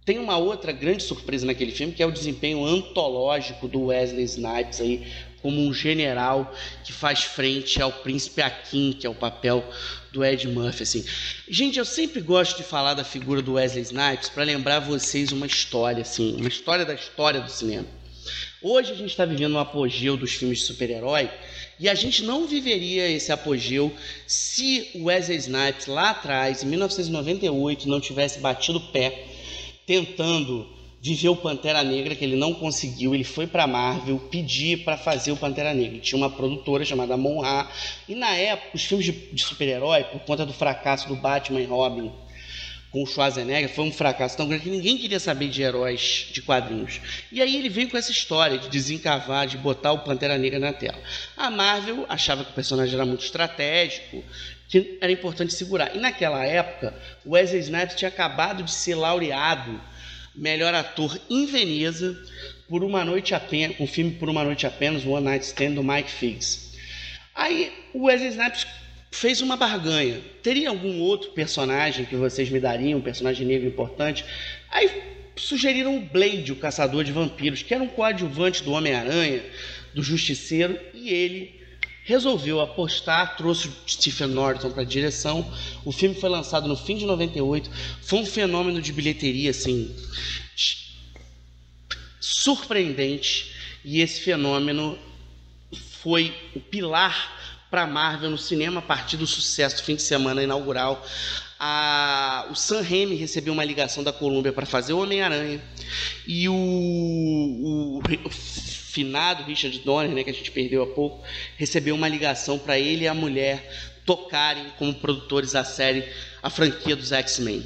tem 0.05 0.19
uma 0.19 0.37
outra 0.37 0.71
grande 0.71 1.01
surpresa 1.01 1.45
naquele 1.45 1.71
filme, 1.71 1.91
que 1.91 2.03
é 2.03 2.05
o 2.05 2.11
desempenho 2.11 2.63
antológico 2.63 3.67
do 3.67 3.85
Wesley 3.85 4.23
Snipes 4.23 4.79
aí, 4.79 5.07
como 5.41 5.59
um 5.59 5.73
general 5.73 6.53
que 6.83 6.93
faz 6.93 7.23
frente 7.23 7.81
ao 7.81 7.91
príncipe 7.91 8.41
Akin, 8.41 8.93
que 8.93 9.07
é 9.07 9.09
o 9.09 9.15
papel 9.15 9.67
do 10.11 10.23
Ed 10.23 10.47
Murphy. 10.47 10.83
Assim. 10.83 11.05
Gente, 11.49 11.79
eu 11.79 11.85
sempre 11.85 12.21
gosto 12.21 12.57
de 12.57 12.63
falar 12.63 12.93
da 12.93 13.03
figura 13.03 13.41
do 13.41 13.53
Wesley 13.53 13.83
Snipes 13.83 14.29
para 14.29 14.43
lembrar 14.43 14.79
vocês 14.79 15.31
uma 15.31 15.47
história, 15.47 16.03
assim, 16.03 16.35
uma 16.35 16.47
história 16.47 16.85
da 16.85 16.93
história 16.93 17.41
do 17.41 17.49
cinema. 17.49 17.87
Hoje 18.61 18.91
a 18.91 18.95
gente 18.95 19.09
está 19.09 19.25
vivendo 19.25 19.53
um 19.53 19.59
apogeu 19.59 20.15
dos 20.17 20.33
filmes 20.33 20.59
de 20.59 20.65
super-herói 20.65 21.29
e 21.79 21.89
a 21.89 21.93
gente 21.93 22.23
não 22.23 22.47
viveria 22.47 23.07
esse 23.09 23.31
apogeu 23.31 23.93
se 24.25 24.89
o 24.95 25.05
Wesley 25.05 25.37
Snipes 25.37 25.87
lá 25.87 26.11
atrás, 26.11 26.63
em 26.63 26.67
1998, 26.67 27.87
não 27.87 27.99
tivesse 27.99 28.39
batido 28.39 28.77
o 28.79 28.91
pé 28.91 29.34
tentando 29.85 30.75
viver 31.05 31.29
o 31.29 31.35
Pantera 31.35 31.83
Negra, 31.83 32.15
que 32.15 32.25
ele 32.25 32.35
não 32.35 32.51
conseguiu. 32.51 33.13
Ele 33.13 33.23
foi 33.23 33.45
para 33.45 33.67
Marvel 33.67 34.17
pedir 34.31 34.83
para 34.83 34.97
fazer 34.97 35.31
o 35.31 35.37
Pantera 35.37 35.71
Negra. 35.71 35.93
Ele 35.93 35.99
tinha 35.99 36.17
uma 36.17 36.31
produtora 36.31 36.83
chamada 36.83 37.15
Monra. 37.15 37.69
E 38.09 38.15
na 38.15 38.35
época, 38.35 38.71
os 38.73 38.83
filmes 38.83 39.05
de, 39.05 39.11
de 39.11 39.43
super-herói, 39.43 40.03
por 40.05 40.21
conta 40.21 40.45
do 40.45 40.53
fracasso 40.53 41.07
do 41.07 41.15
Batman 41.15 41.61
e 41.61 41.65
Robin 41.65 42.11
com 42.89 43.03
o 43.03 43.05
Schwarzenegger, 43.05 43.69
foi 43.69 43.83
um 43.83 43.91
fracasso 43.91 44.37
tão 44.37 44.47
grande 44.47 44.63
que 44.63 44.69
ninguém 44.69 44.97
queria 44.97 45.19
saber 45.19 45.49
de 45.49 45.61
heróis 45.61 46.29
de 46.31 46.41
quadrinhos. 46.41 47.01
E 47.29 47.41
aí 47.41 47.57
ele 47.57 47.67
veio 47.67 47.89
com 47.89 47.97
essa 47.97 48.09
história 48.09 48.57
de 48.57 48.69
desencavar, 48.69 49.45
de 49.45 49.57
botar 49.57 49.91
o 49.91 49.99
Pantera 49.99 50.37
Negra 50.37 50.59
na 50.59 50.71
tela. 50.71 50.97
A 51.35 51.51
Marvel 51.51 52.05
achava 52.07 52.45
que 52.45 52.51
o 52.51 52.53
personagem 52.53 52.95
era 52.95 53.05
muito 53.05 53.25
estratégico, 53.25 54.23
que 54.67 54.97
era 55.01 55.11
importante 55.11 55.53
segurar. 55.53 55.95
E 55.95 55.99
naquela 55.99 56.45
época, 56.45 56.93
o 57.23 57.31
Wesley 57.31 57.61
Snipes 57.61 57.95
tinha 57.95 58.09
acabado 58.09 58.63
de 58.63 58.71
ser 58.71 58.95
laureado 58.95 59.79
melhor 60.35 60.73
ator 60.73 61.19
em 61.29 61.45
Veneza 61.45 62.17
por 62.67 62.83
uma 62.83 63.05
noite 63.05 63.33
apenas, 63.33 63.79
o 63.79 63.87
filme 63.87 64.11
Por 64.11 64.29
uma 64.29 64.43
noite 64.43 64.65
apenas, 64.65 65.05
One 65.05 65.23
Night 65.23 65.45
Stand 65.45 65.71
do 65.71 65.83
Mike 65.83 66.11
Figs. 66.11 66.73
Aí 67.33 67.71
o 67.93 68.05
Wesley 68.05 68.29
Snipes 68.29 68.65
fez 69.11 69.41
uma 69.41 69.55
barganha. 69.55 70.19
Teria 70.41 70.69
algum 70.69 70.99
outro 70.99 71.31
personagem 71.31 72.05
que 72.05 72.15
vocês 72.15 72.49
me 72.49 72.59
dariam, 72.59 72.99
um 72.99 73.01
personagem 73.01 73.45
negro 73.45 73.67
importante? 73.67 74.25
Aí 74.69 74.89
sugeriram 75.35 75.97
o 75.97 76.01
Blade, 76.01 76.51
o 76.51 76.55
caçador 76.55 77.03
de 77.03 77.11
vampiros, 77.11 77.61
que 77.61 77.73
era 77.73 77.83
um 77.83 77.87
coadjuvante 77.87 78.63
do 78.63 78.71
Homem-Aranha, 78.71 79.43
do 79.93 80.01
Justiceiro, 80.01 80.79
e 80.93 81.09
ele 81.09 81.64
resolveu 82.05 82.61
apostar, 82.61 83.35
trouxe 83.35 83.67
o 83.67 83.73
Stephen 83.87 84.27
Norton 84.27 84.69
para 84.69 84.83
direção. 84.83 85.51
O 85.83 85.91
filme 85.91 86.15
foi 86.15 86.29
lançado 86.29 86.67
no 86.67 86.77
fim 86.77 86.95
de 86.95 87.05
98, 87.05 87.69
foi 88.01 88.19
um 88.19 88.25
fenômeno 88.25 88.79
de 88.81 88.93
bilheteria 88.93 89.49
assim 89.49 89.93
surpreendente 92.21 93.51
e 93.83 94.01
esse 94.01 94.21
fenômeno 94.21 94.97
foi 96.01 96.33
o 96.55 96.59
pilar 96.59 97.33
para 97.71 97.83
a 97.83 97.87
Marvel 97.87 98.29
no 98.29 98.37
cinema 98.37 98.79
a 98.79 98.83
partir 98.83 99.17
do 99.17 99.25
sucesso 99.25 99.77
do 99.77 99.83
fim 99.83 99.95
de 99.95 100.01
semana 100.03 100.43
inaugural. 100.43 101.03
A, 101.59 102.47
o 102.51 102.55
Sam 102.55 102.81
Raimi 102.81 103.15
recebeu 103.15 103.53
uma 103.53 103.63
ligação 103.63 104.03
da 104.03 104.13
Columbia 104.13 104.53
para 104.53 104.65
fazer 104.65 104.93
o 104.93 104.99
Homem-Aranha 104.99 105.61
e 106.27 106.47
o, 106.47 106.53
o 106.53 108.01
finado 108.95 109.43
Richard 109.43 109.77
Donner, 109.79 110.09
né, 110.11 110.23
que 110.23 110.29
a 110.29 110.33
gente 110.33 110.49
perdeu 110.51 110.81
há 110.81 110.87
pouco, 110.87 111.21
recebeu 111.57 111.93
uma 111.93 112.07
ligação 112.07 112.57
para 112.57 112.79
ele 112.79 113.03
e 113.03 113.07
a 113.09 113.13
mulher 113.13 113.69
tocarem 114.05 114.67
como 114.79 114.93
produtores 114.93 115.53
a 115.53 115.65
série, 115.65 116.07
a 116.41 116.49
franquia 116.49 116.95
dos 116.95 117.11
X-Men. 117.11 117.65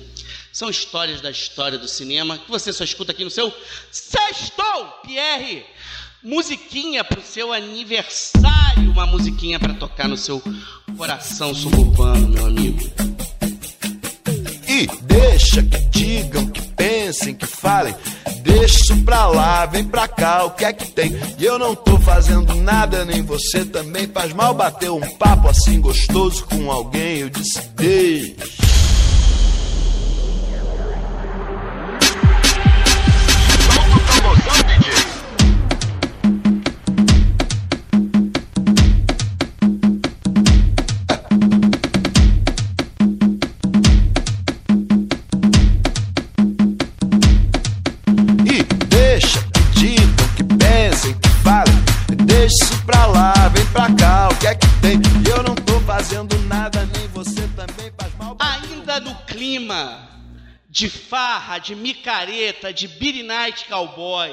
São 0.51 0.71
histórias 0.71 1.21
da 1.21 1.29
história 1.29 1.77
do 1.77 1.87
cinema 1.87 2.39
que 2.39 2.49
você 2.49 2.73
só 2.73 2.83
escuta 2.83 3.11
aqui 3.11 3.23
no 3.23 3.29
seu 3.29 3.53
Sextou, 3.91 4.87
Pierre! 5.05 5.63
Musiquinha 6.23 7.03
para 7.03 7.19
o 7.19 7.23
seu 7.23 7.53
aniversário, 7.53 8.91
uma 8.91 9.05
musiquinha 9.05 9.59
para 9.59 9.75
tocar 9.75 10.07
no 10.07 10.17
seu 10.17 10.41
coração 10.97 11.53
suburbano, 11.53 12.27
meu 12.27 12.47
amigo. 12.47 12.91
E 14.67 14.87
deixa 15.03 15.63
que 15.63 15.79
digam, 15.91 16.49
que 16.49 16.58
pensem, 16.79 17.35
que 17.35 17.45
falem 17.45 17.93
Deixa 18.41 18.77
isso 18.79 19.03
pra 19.03 19.27
lá, 19.27 19.65
vem 19.65 19.83
pra 19.83 20.07
cá, 20.07 20.45
o 20.45 20.51
que 20.51 20.65
é 20.65 20.73
que 20.73 20.91
tem? 20.91 21.11
E 21.37 21.45
eu 21.45 21.59
não 21.59 21.75
tô 21.75 21.99
fazendo 21.99 22.55
nada, 22.55 23.03
nem 23.05 23.21
você 23.21 23.65
também 23.65 24.07
faz 24.07 24.33
mal 24.33 24.53
bater 24.53 24.89
um 24.89 25.01
papo 25.17 25.49
assim 25.49 25.79
gostoso 25.81 26.45
com 26.45 26.71
alguém. 26.71 27.19
Eu 27.19 27.29
disse, 27.29 27.61
deixa. 27.75 28.68
Farra, 61.49 61.57
de 61.57 61.75
micareta, 61.75 62.71
de 62.71 62.87
Beer 62.87 63.23
Night 63.23 63.65
Cowboy, 63.65 64.31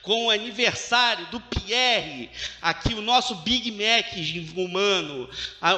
com 0.00 0.26
o 0.26 0.30
aniversário 0.30 1.26
do 1.26 1.38
Pierre, 1.38 2.30
aqui 2.62 2.94
o 2.94 3.02
nosso 3.02 3.34
Big 3.36 3.70
Mac 3.70 4.14
humano, 4.56 5.28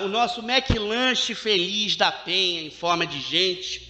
o 0.05 0.09
nosso 0.09 0.41
Mac 0.41 0.71
Lanche 0.71 1.35
feliz 1.35 1.97
da 1.97 2.13
Penha 2.13 2.63
em 2.63 2.71
forma 2.71 3.05
de 3.05 3.21
gente. 3.21 3.89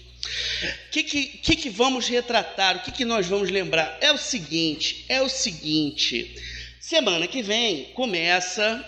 O 0.87 0.90
que, 0.90 1.02
que, 1.02 1.57
que, 1.57 1.71
vamos 1.71 2.09
retratar? 2.09 2.76
O 2.76 2.80
que, 2.80 2.92
que 2.92 3.04
nós 3.04 3.26
vamos 3.26 3.50
lembrar? 3.50 3.99
É 4.00 4.11
o 4.11 4.18
seguinte, 4.18 5.04
é 5.09 5.21
o 5.21 5.28
seguinte. 5.28 6.35
Semana 6.80 7.26
que 7.26 7.42
vem 7.42 7.85
começa 7.95 8.85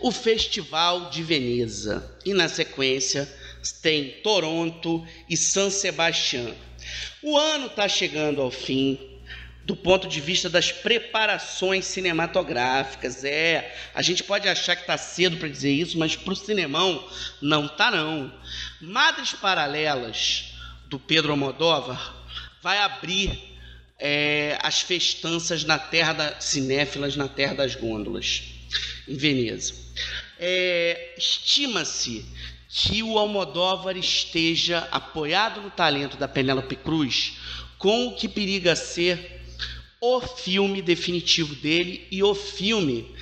o 0.00 0.10
Festival 0.10 1.10
de 1.10 1.22
Veneza 1.22 2.18
e 2.24 2.32
na 2.32 2.48
sequência 2.48 3.32
tem 3.82 4.20
Toronto 4.22 5.06
e 5.28 5.36
San 5.36 5.70
Sebastián. 5.70 6.54
O 7.28 7.36
ano 7.36 7.66
está 7.66 7.86
chegando 7.86 8.40
ao 8.40 8.50
fim 8.50 8.98
do 9.62 9.76
ponto 9.76 10.08
de 10.08 10.18
vista 10.18 10.48
das 10.48 10.72
preparações 10.72 11.84
cinematográficas. 11.84 13.22
É, 13.22 13.76
a 13.94 14.00
gente 14.00 14.24
pode 14.24 14.48
achar 14.48 14.74
que 14.74 14.80
está 14.80 14.96
cedo 14.96 15.36
para 15.36 15.46
dizer 15.46 15.70
isso, 15.70 15.98
mas 15.98 16.16
para 16.16 16.32
o 16.32 16.34
cinemão 16.34 17.06
não 17.42 17.68
tá 17.68 17.90
não. 17.90 18.32
Madres 18.80 19.34
Paralelas 19.34 20.54
do 20.86 20.98
Pedro 20.98 21.32
Almodóvar 21.32 22.16
vai 22.62 22.78
abrir 22.78 23.38
é, 23.98 24.58
as 24.62 24.80
festanças 24.80 25.64
na 25.64 25.78
terra 25.78 26.14
das 26.14 26.44
cinéfilas 26.44 27.14
na 27.14 27.28
terra 27.28 27.52
das 27.52 27.74
gôndolas 27.74 28.42
em 29.06 29.18
Veneza. 29.18 29.74
É, 30.38 31.12
Estima-se 31.18 32.24
que 32.80 33.02
o 33.02 33.18
Almodóvar 33.18 33.96
esteja 33.96 34.86
apoiado 34.92 35.60
no 35.60 35.68
talento 35.68 36.16
da 36.16 36.28
Penélope 36.28 36.76
Cruz 36.76 37.32
com 37.76 38.06
o 38.06 38.14
que 38.14 38.28
periga 38.28 38.76
ser 38.76 39.42
o 40.00 40.20
filme 40.20 40.80
definitivo 40.80 41.56
dele 41.56 42.06
e 42.08 42.22
o 42.22 42.36
filme 42.36 43.12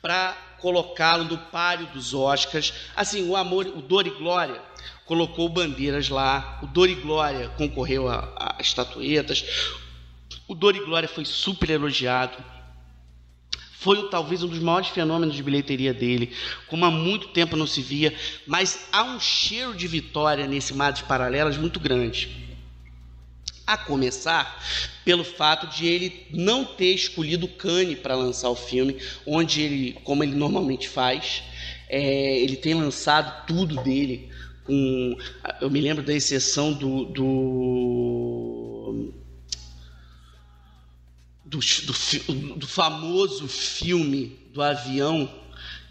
para 0.00 0.32
colocá-lo 0.58 1.24
no 1.24 1.36
páreo 1.36 1.86
dos 1.88 2.14
Oscars. 2.14 2.72
Assim, 2.96 3.28
o 3.28 3.36
amor, 3.36 3.66
o 3.66 3.82
Dor 3.82 4.06
e 4.06 4.10
Glória 4.10 4.62
colocou 5.04 5.46
bandeiras 5.46 6.08
lá. 6.08 6.58
O 6.62 6.66
Dor 6.66 6.88
e 6.88 6.94
Glória 6.94 7.50
concorreu 7.50 8.08
a, 8.08 8.32
a 8.38 8.62
estatuetas. 8.62 9.44
O 10.48 10.54
Dor 10.54 10.74
e 10.74 10.80
Glória 10.80 11.08
foi 11.08 11.26
super 11.26 11.68
elogiado. 11.68 12.42
Foi 13.82 14.08
talvez 14.08 14.44
um 14.44 14.46
dos 14.46 14.60
maiores 14.60 14.90
fenômenos 14.90 15.34
de 15.34 15.42
bilheteria 15.42 15.92
dele, 15.92 16.30
como 16.68 16.84
há 16.84 16.90
muito 16.90 17.26
tempo 17.28 17.56
não 17.56 17.66
se 17.66 17.82
via, 17.82 18.14
mas 18.46 18.86
há 18.92 19.02
um 19.02 19.18
cheiro 19.18 19.74
de 19.74 19.88
vitória 19.88 20.46
nesse 20.46 20.72
Madres 20.72 21.04
Paralelas 21.04 21.56
muito 21.56 21.80
grande. 21.80 22.30
A 23.66 23.76
começar 23.76 24.62
pelo 25.04 25.24
fato 25.24 25.66
de 25.66 25.88
ele 25.88 26.26
não 26.30 26.64
ter 26.64 26.94
escolhido 26.94 27.48
Cannes 27.48 27.98
para 27.98 28.14
lançar 28.14 28.50
o 28.50 28.54
filme, 28.54 28.98
onde 29.26 29.60
ele, 29.60 29.92
como 30.04 30.22
ele 30.22 30.36
normalmente 30.36 30.88
faz, 30.88 31.42
é, 31.88 32.38
ele 32.38 32.54
tem 32.54 32.74
lançado 32.74 33.46
tudo 33.48 33.82
dele. 33.82 34.30
Com, 34.62 35.16
eu 35.60 35.68
me 35.68 35.80
lembro 35.80 36.04
da 36.04 36.14
exceção 36.14 36.72
do, 36.72 37.06
do 37.06 39.12
do, 41.52 41.58
do, 41.58 42.54
do, 42.56 42.66
famoso 42.66 43.46
filme 43.46 44.38
do 44.54 44.62
avião 44.62 45.30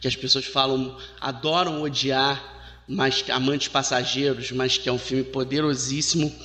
que 0.01 0.07
as 0.07 0.15
pessoas 0.15 0.45
falam, 0.45 0.97
adoram 1.19 1.83
odiar, 1.83 2.43
mas 2.87 3.23
amantes 3.29 3.67
passageiros, 3.67 4.51
mas 4.51 4.75
que 4.75 4.89
é 4.89 4.91
um 4.91 4.97
filme 4.97 5.23
poderosíssimo. 5.23 6.35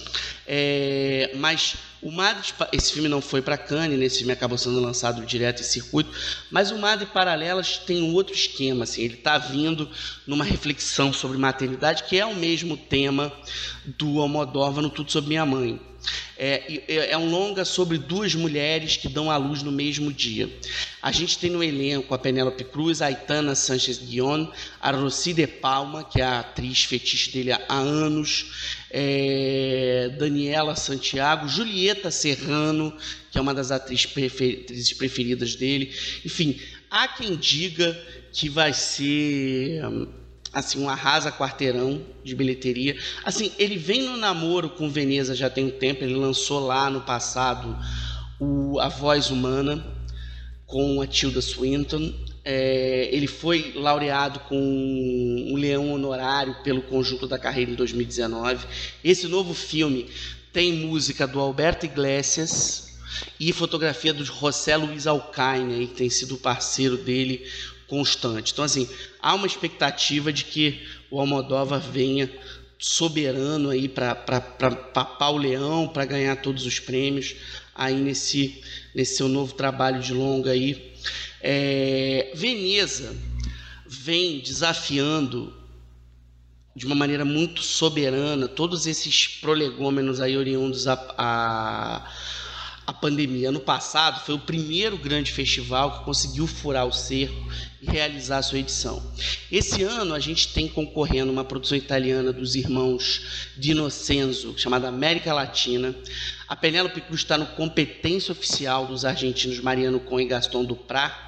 É, 0.47 1.33
mas 1.37 1.77
o 2.03 2.13
Madre, 2.13 2.47
esse 2.73 2.93
filme 2.93 3.09
não 3.09 3.23
foi 3.23 3.41
para 3.41 3.57
Cannes, 3.57 3.99
né? 3.99 4.05
esse 4.05 4.19
filme 4.19 4.35
acabou 4.35 4.59
sendo 4.59 4.79
lançado 4.79 5.25
direto 5.25 5.63
em 5.63 5.65
circuito, 5.65 6.11
mas 6.51 6.71
o 6.71 6.79
Madre 6.79 7.07
Paralelas 7.07 7.79
tem 7.79 8.03
um 8.03 8.13
outro 8.13 8.35
esquema, 8.35 8.85
assim, 8.85 9.03
ele 9.03 9.15
está 9.15 9.39
vindo 9.39 9.89
numa 10.27 10.45
reflexão 10.45 11.11
sobre 11.11 11.39
maternidade, 11.39 12.05
que 12.05 12.21
é 12.21 12.27
o 12.27 12.37
mesmo 12.37 12.77
tema 12.77 13.33
do 13.99 14.21
Almodóvar 14.21 14.83
no 14.83 14.91
Tudo 14.91 15.11
Sobre 15.11 15.31
Minha 15.31 15.47
Mãe. 15.47 15.81
É, 16.39 17.11
é, 17.13 17.17
um 17.17 17.31
longa 17.31 17.65
sobre 17.65 17.99
duas 17.99 18.35
mulheres 18.35 18.97
que 18.97 19.09
dão 19.09 19.31
à 19.31 19.37
luz 19.37 19.63
no 19.63 19.73
mesmo 19.73 20.13
dia. 20.13 20.51
A 21.03 21.11
gente 21.11 21.39
tem 21.39 21.51
no 21.51 21.63
elenco 21.63 22.15
a 22.15 22.19
Penélope 22.19 22.65
Cruz, 22.65 23.01
a 23.01 23.07
Aitana 23.07 23.55
Sanchez 23.55 23.99
Guion, 23.99 24.49
a 24.81 24.91
Rossi 24.91 25.33
de 25.33 25.47
Palma, 25.47 26.05
que 26.05 26.21
é 26.21 26.25
a 26.25 26.41
atriz 26.41 26.85
fetiche 26.85 27.31
dele 27.31 27.53
há 27.53 27.75
anos, 27.75 28.53
é, 28.91 30.15
Daniela 30.19 30.77
Santiago, 30.77 31.49
Julieta 31.49 32.11
Serrano, 32.11 32.97
que 33.31 33.39
é 33.39 33.41
uma 33.41 33.55
das 33.55 33.71
atrizes 33.71 34.07
preferidas 34.93 35.55
dele. 35.55 35.95
Enfim, 36.25 36.61
há 36.91 37.09
quem 37.09 37.37
diga 37.37 37.99
que 38.33 38.49
vai 38.49 38.73
ser 38.73 39.83
assim, 40.57 40.81
um 40.83 40.89
arrasa 40.89 41.31
quarteirão 41.31 42.01
de 42.25 42.35
bilheteria. 42.35 42.97
Assim, 43.23 43.53
ele 43.59 43.77
vem 43.77 44.03
no 44.03 44.17
namoro 44.17 44.71
com 44.71 44.89
Veneza 44.89 45.35
já 45.35 45.51
tem 45.51 45.67
um 45.67 45.71
tempo, 45.71 46.03
ele 46.03 46.15
lançou 46.15 46.67
lá 46.67 46.89
no 46.89 47.03
passado 47.03 47.77
o 48.41 48.81
A 48.81 48.89
Voz 48.89 49.31
Humana 49.31 49.85
com 50.65 51.03
a 51.03 51.07
Tilda 51.07 51.43
Swinton. 51.43 52.11
É, 52.43 53.11
ele 53.13 53.27
foi 53.27 53.73
laureado 53.75 54.41
com 54.41 54.57
um 54.57 55.57
leão 55.57 55.93
honorário 55.93 56.57
pelo 56.65 56.81
conjunto 56.81 57.27
da 57.27 57.39
carreira 57.39 57.73
em 57.73 57.75
2019. 57.75 58.67
Esse 59.05 59.29
novo 59.29 59.53
filme 59.53 60.07
tem 60.55 60.73
música 60.73 61.27
do 61.27 61.39
Alberto 61.39 61.85
Iglesias 61.85 62.97
e 63.39 63.53
fotografia 63.53 64.15
do 64.15 64.25
José 64.25 64.75
Luiz 64.75 65.07
Alcaine, 65.07 65.87
que 65.87 65.95
tem 65.95 66.09
sido 66.09 66.39
parceiro 66.39 66.97
dele 66.97 67.45
constante. 67.89 68.53
Então, 68.53 68.65
assim, 68.65 68.89
há 69.21 69.35
uma 69.35 69.47
expectativa 69.47 70.33
de 70.33 70.45
que 70.45 70.87
o 71.11 71.21
Almodóvar 71.21 71.81
venha 71.81 72.31
soberano 72.79 73.71
aí 73.71 73.89
para 73.89 74.15
papar 74.15 75.33
o 75.33 75.39
leão, 75.39 75.89
para 75.89 76.05
ganhar 76.05 76.37
todos 76.37 76.67
os 76.67 76.79
prêmios 76.79 77.35
aí 77.75 77.95
nesse, 77.95 78.63
nesse 78.95 79.17
seu 79.17 79.29
novo 79.29 79.55
trabalho 79.55 80.01
de 80.01 80.13
longa 80.13 80.51
aí. 80.51 80.95
É, 81.41 82.33
Veneza 82.35 83.17
vem 83.87 84.41
desafiando 84.41 85.55
de 86.75 86.85
uma 86.85 86.95
maneira 86.95 87.25
muito 87.25 87.63
soberana 87.63 88.47
todos 88.47 88.87
esses 88.87 89.27
prolegômenos 89.27 90.21
aí 90.21 90.37
oriundos 90.37 90.87
a, 90.87 91.15
a 91.17 92.13
a 92.87 92.93
pandemia. 92.93 93.49
Ano 93.49 93.61
passado 93.61 94.25
foi 94.25 94.37
o 94.37 94.39
primeiro 94.39 94.97
grande 94.97 95.33
festival 95.33 95.99
que 95.99 96.05
conseguiu 96.05 96.47
furar 96.47 96.87
o 96.87 96.93
cerco 96.93 97.35
e 97.83 97.91
realizar 97.91 98.39
a 98.39 98.43
sua 98.43 98.59
edição. 98.59 99.03
Esse 99.51 99.83
ano 99.83 100.15
a 100.15 100.21
gente 100.21 100.53
tem 100.53 100.69
concorrendo 100.69 101.33
uma 101.33 101.45
produção 101.45 101.77
italiana 101.77 102.33
dos 102.33 102.55
irmãos 102.55 103.51
de 103.57 103.73
Inocenzo, 103.73 104.55
chamada 104.57 104.89
América 104.89 105.35
Latina. 105.35 105.95
A 106.47 106.55
Penélope 106.55 107.01
Cruz 107.01 107.23
está 107.23 107.37
no 107.37 107.47
competência 107.47 108.31
oficial 108.31 108.87
dos 108.87 109.05
argentinos 109.05 109.59
Mariano 109.59 109.99
Com 109.99 110.21
e 110.21 110.27
Gaston 110.27 110.65
Duprat. 110.65 111.27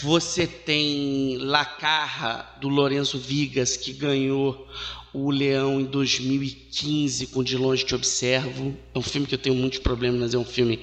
Você 0.00 0.46
tem 0.46 1.38
La 1.38 1.64
Carra, 1.64 2.56
do 2.60 2.68
Lorenzo 2.68 3.18
Vigas, 3.18 3.76
que 3.76 3.92
ganhou 3.92 4.68
o 5.12 5.30
Leão 5.30 5.80
em 5.80 5.84
2015 5.84 7.28
com 7.28 7.42
De 7.42 7.56
Longe 7.56 7.84
Te 7.84 7.94
Observo. 7.94 8.76
É 8.94 8.98
um 8.98 9.02
filme 9.02 9.26
que 9.26 9.34
eu 9.34 9.38
tenho 9.38 9.56
muitos 9.56 9.78
problemas, 9.78 10.20
mas 10.20 10.34
é 10.34 10.38
um 10.38 10.44
filme 10.44 10.80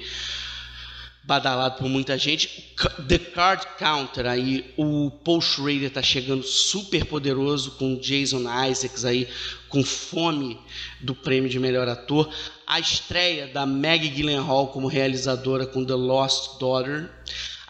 badalado 1.25 1.77
por 1.77 1.89
muita 1.89 2.17
gente. 2.17 2.75
The 3.07 3.17
Card 3.17 3.65
Counter, 3.79 4.27
aí 4.27 4.73
o 4.77 5.09
Paul 5.09 5.41
Schrader 5.41 5.87
está 5.87 6.01
chegando 6.01 6.43
super 6.43 7.05
poderoso 7.05 7.71
com 7.71 7.97
Jason 7.97 8.41
Isaacs 8.41 9.05
aí 9.05 9.27
com 9.67 9.83
fome 9.83 10.59
do 11.01 11.15
prêmio 11.15 11.49
de 11.49 11.59
melhor 11.59 11.87
ator. 11.87 12.29
A 12.67 12.79
estreia 12.79 13.47
da 13.47 13.65
Maggie 13.65 14.09
Gyllenhaal 14.09 14.67
como 14.67 14.87
realizadora 14.87 15.65
com 15.65 15.83
The 15.83 15.95
Lost 15.95 16.59
Daughter. 16.59 17.09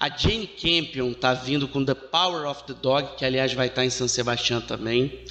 A 0.06 0.10
Jane 0.16 0.46
Campion 0.46 1.10
está 1.10 1.34
vindo 1.34 1.68
com 1.68 1.84
The 1.84 1.96
Power 1.96 2.48
of 2.48 2.64
the 2.66 2.76
Dog, 2.80 3.16
que 3.18 3.26
aliás 3.26 3.52
vai 3.54 3.66
estar 3.66 3.82
tá 3.82 3.86
em 3.88 3.90
São 3.90 4.08
Sebastião 4.08 4.62
também. 4.62 5.22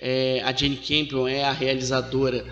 É, 0.00 0.42
a 0.44 0.52
Jane 0.52 0.76
Campion 0.76 1.28
é 1.28 1.44
a 1.44 1.52
realizadora. 1.52 2.44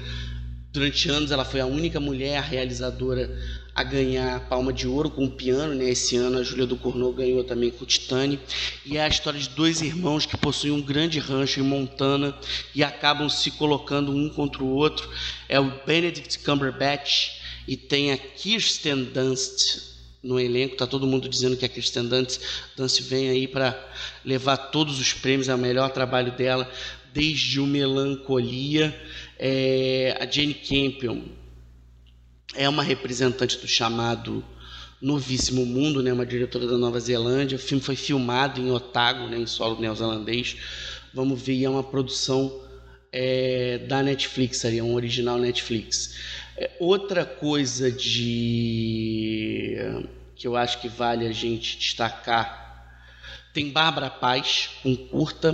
Durante 0.70 1.10
anos 1.10 1.32
ela 1.32 1.44
foi 1.44 1.58
a 1.58 1.66
única 1.66 1.98
mulher 1.98 2.40
realizadora 2.40 3.36
a 3.74 3.82
ganhar 3.82 4.36
a 4.36 4.38
palma 4.38 4.72
de 4.72 4.86
ouro 4.86 5.10
com 5.10 5.24
o 5.24 5.30
piano, 5.32 5.74
né? 5.74 5.90
Esse 5.90 6.14
ano 6.14 6.38
a 6.38 6.44
Júlia 6.44 6.66
do 6.66 6.76
Cornô 6.76 7.10
ganhou 7.10 7.42
também 7.42 7.72
com 7.72 7.82
o 7.82 7.86
Titani. 7.86 8.38
E 8.86 8.96
é 8.96 9.02
a 9.02 9.08
história 9.08 9.40
de 9.40 9.48
dois 9.48 9.82
irmãos 9.82 10.24
que 10.24 10.36
possuem 10.36 10.72
um 10.72 10.80
grande 10.80 11.18
rancho 11.18 11.58
em 11.58 11.64
Montana 11.64 12.32
e 12.76 12.84
acabam 12.84 13.28
se 13.28 13.50
colocando 13.50 14.14
um 14.14 14.28
contra 14.28 14.62
o 14.62 14.72
outro. 14.72 15.10
É 15.48 15.58
o 15.58 15.84
Benedict 15.84 16.38
Cumberbatch 16.44 17.40
e 17.66 17.76
tem 17.76 18.12
a 18.12 18.16
Kirsten 18.16 19.02
Dunst 19.06 19.91
no 20.22 20.38
elenco, 20.38 20.76
tá 20.76 20.86
todo 20.86 21.06
mundo 21.06 21.28
dizendo 21.28 21.56
que 21.56 21.64
a 21.64 21.68
Kristen 21.68 22.06
Dunst, 22.06 22.40
Dunst 22.76 23.00
vem 23.02 23.28
aí 23.30 23.48
para 23.48 23.76
levar 24.24 24.56
todos 24.56 25.00
os 25.00 25.12
prêmios, 25.12 25.48
é 25.48 25.54
o 25.54 25.58
melhor 25.58 25.90
trabalho 25.90 26.32
dela, 26.32 26.70
desde 27.12 27.60
o 27.60 27.66
Melancolia, 27.66 28.94
é, 29.38 30.16
a 30.20 30.30
Jane 30.30 30.54
Campion 30.54 31.22
é 32.54 32.68
uma 32.68 32.82
representante 32.82 33.58
do 33.58 33.66
chamado 33.66 34.44
Novíssimo 35.00 35.66
Mundo, 35.66 36.02
né, 36.02 36.12
uma 36.12 36.24
diretora 36.24 36.66
da 36.66 36.78
Nova 36.78 37.00
Zelândia, 37.00 37.56
o 37.56 37.60
filme 37.60 37.82
foi 37.82 37.96
filmado 37.96 38.60
em 38.60 38.70
Otago, 38.70 39.26
né, 39.26 39.38
em 39.38 39.46
solo 39.46 39.80
neozelandês, 39.80 40.56
vamos 41.12 41.42
ver, 41.42 41.64
é 41.64 41.68
uma 41.68 41.82
produção 41.82 42.60
é, 43.12 43.78
da 43.78 44.02
Netflix, 44.02 44.64
ali, 44.64 44.78
é 44.78 44.82
um 44.82 44.94
original 44.94 45.38
Netflix. 45.38 46.16
É, 46.56 46.70
outra 46.80 47.24
coisa 47.24 47.92
de 47.92 49.76
que 50.34 50.48
eu 50.48 50.56
acho 50.56 50.80
que 50.80 50.88
vale 50.88 51.26
a 51.26 51.32
gente 51.32 51.78
destacar 51.78 52.62
tem 53.52 53.70
Bárbara 53.70 54.08
Paz, 54.08 54.70
um 54.84 54.96
curta, 54.96 55.52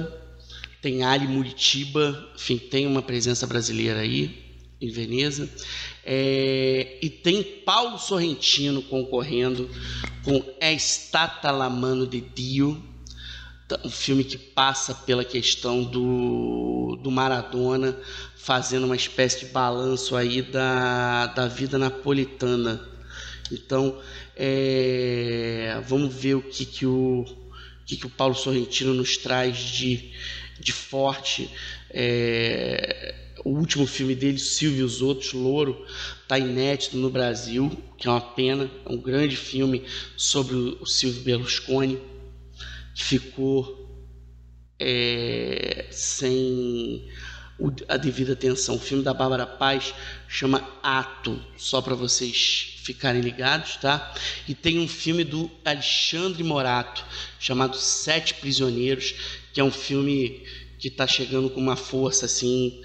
tem 0.80 1.02
Ali 1.02 1.26
Muritiba, 1.26 2.30
enfim, 2.34 2.56
tem 2.56 2.86
uma 2.86 3.02
presença 3.02 3.46
brasileira 3.46 4.00
aí 4.00 4.46
em 4.80 4.88
Veneza, 4.88 5.50
é, 6.04 6.98
e 7.02 7.10
tem 7.10 7.42
Paulo 7.42 7.98
Sorrentino 7.98 8.80
concorrendo 8.82 9.68
com 10.24 10.44
Estata 10.60 11.50
la 11.50 11.68
mano 11.68 12.06
de 12.06 12.20
Dio, 12.20 12.80
um 13.84 13.90
filme 13.90 14.24
que 14.24 14.38
passa 14.38 14.94
pela 14.94 15.24
questão 15.24 15.82
do, 15.84 16.98
do 17.02 17.10
Maradona, 17.10 17.96
fazendo 18.36 18.84
uma 18.84 18.96
espécie 18.96 19.40
de 19.40 19.52
balanço 19.52 20.16
aí 20.16 20.40
da, 20.40 21.26
da 21.26 21.46
vida 21.46 21.76
napolitana. 21.76 22.80
Então, 23.52 23.98
é, 24.36 25.80
vamos 25.86 26.14
ver 26.14 26.36
o 26.36 26.42
que, 26.42 26.64
que, 26.64 26.86
o, 26.86 27.24
que, 27.84 27.96
que 27.96 28.06
o 28.06 28.10
Paulo 28.10 28.34
Sorrentino 28.34 28.94
nos 28.94 29.16
traz 29.16 29.58
de, 29.58 30.12
de 30.58 30.72
forte. 30.72 31.50
É, 31.90 33.14
o 33.44 33.50
último 33.50 33.86
filme 33.86 34.14
dele, 34.14 34.38
Silvio 34.38 34.80
e 34.80 34.82
os 34.82 35.02
Outros, 35.02 35.32
Louro, 35.32 35.84
está 36.22 36.38
inédito 36.38 36.96
no 36.96 37.10
Brasil, 37.10 37.70
que 37.96 38.06
é 38.08 38.10
uma 38.10 38.20
pena. 38.20 38.70
É 38.84 38.92
um 38.92 38.98
grande 38.98 39.36
filme 39.36 39.84
sobre 40.16 40.54
o 40.54 40.86
Silvio 40.86 41.22
Berlusconi, 41.22 41.98
ficou 42.98 43.88
é, 44.78 45.86
sem 45.90 47.08
a 47.88 47.96
devida 47.96 48.32
atenção. 48.32 48.74
O 48.74 48.80
filme 48.80 49.04
da 49.04 49.14
Bárbara 49.14 49.46
Paz 49.46 49.94
chama 50.28 50.68
Ato, 50.82 51.40
só 51.56 51.80
para 51.80 51.94
vocês 51.94 52.74
ficarem 52.82 53.20
ligados, 53.20 53.76
tá? 53.76 54.14
E 54.48 54.54
tem 54.54 54.78
um 54.78 54.88
filme 54.88 55.24
do 55.24 55.50
Alexandre 55.64 56.42
Morato 56.42 57.04
chamado 57.38 57.76
Sete 57.76 58.34
Prisioneiros, 58.34 59.14
que 59.52 59.60
é 59.60 59.64
um 59.64 59.70
filme 59.70 60.44
que 60.78 60.88
está 60.88 61.06
chegando 61.06 61.50
com 61.50 61.60
uma 61.60 61.76
força 61.76 62.26
assim 62.26 62.82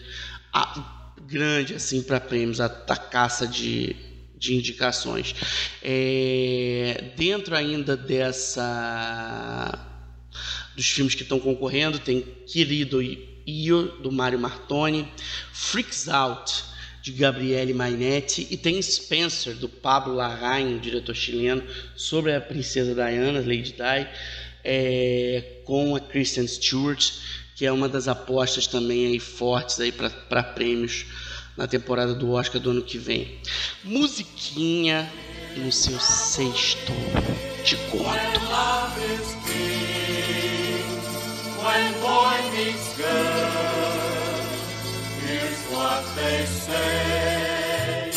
a, 0.52 1.16
grande 1.26 1.74
assim 1.74 2.02
para 2.04 2.20
prêmios, 2.20 2.62
a, 2.62 2.66
a 2.66 2.98
caça 2.98 3.48
de, 3.48 3.96
de 4.38 4.56
indicações. 4.56 5.36
É, 5.82 7.12
dentro 7.16 7.56
ainda 7.56 7.98
dessa 7.98 9.90
dos 10.76 10.90
filmes 10.90 11.16
que 11.16 11.24
estão 11.24 11.40
concorrendo 11.40 12.00
tem 12.00 12.22
Querido 12.48 13.02
Io 13.02 13.84
do 14.02 14.12
Mário 14.12 14.40
Martoni, 14.40 15.08
Freaks 15.52 16.08
Out 16.08 16.64
de 17.02 17.12
Gabriele 17.12 17.74
Mainetti 17.74 18.48
e 18.50 18.56
tem 18.56 18.82
Spencer 18.82 19.56
do 19.56 19.68
Pablo 19.68 20.16
Larraín, 20.16 20.80
diretor 20.80 21.14
chileno, 21.14 21.64
sobre 21.96 22.34
a 22.34 22.40
princesa 22.40 22.96
Diana, 22.96 23.40
Lady 23.40 23.74
Di, 23.74 24.08
é, 24.64 25.62
com 25.66 25.96
a 25.96 26.00
Kristen 26.00 26.48
Stewart 26.48 27.12
que 27.56 27.66
é 27.66 27.72
uma 27.72 27.88
das 27.88 28.08
apostas 28.08 28.68
também 28.68 29.08
aí 29.08 29.20
fortes 29.20 29.80
aí 29.80 29.92
para 29.92 30.44
prêmios 30.44 31.06
na 31.56 31.68
temporada 31.68 32.14
do 32.14 32.32
Oscar 32.32 32.60
do 32.60 32.72
ano 32.72 32.82
que 32.82 32.98
vem. 32.98 33.40
Musiquinha 33.84 35.10
no 35.56 35.72
seu 35.72 36.00
sexto 36.00 36.92
de 37.64 37.78
conto. 37.92 39.43
When 41.74 41.94
boy 42.06 42.38
meets 42.56 42.98
girl, 43.00 43.94
here's 45.26 45.62
what 45.74 46.04
they 46.16 46.46
say. 46.46 48.12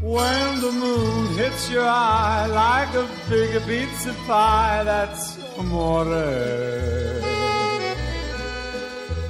When 0.00 0.60
the 0.62 0.72
moon 0.72 1.36
hits 1.36 1.68
your 1.68 1.84
eye 1.84 2.46
like 2.46 2.94
a 2.94 3.06
big 3.28 3.50
pizza 3.66 4.14
pie, 4.26 4.82
that's 4.84 5.36
amore. 5.58 6.06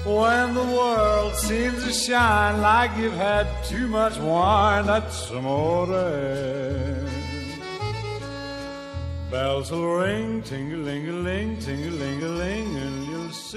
When 0.05 0.55
the 0.55 0.69
world 0.79 1.35
seems 1.35 1.83
to 1.85 1.93
shine 1.93 2.61
like 2.61 2.97
you've 2.97 3.15
had 3.15 3.49
too 3.65 3.89
much 3.89 4.17
wine, 4.19 4.87
that's 4.87 5.29
amore. 5.31 7.14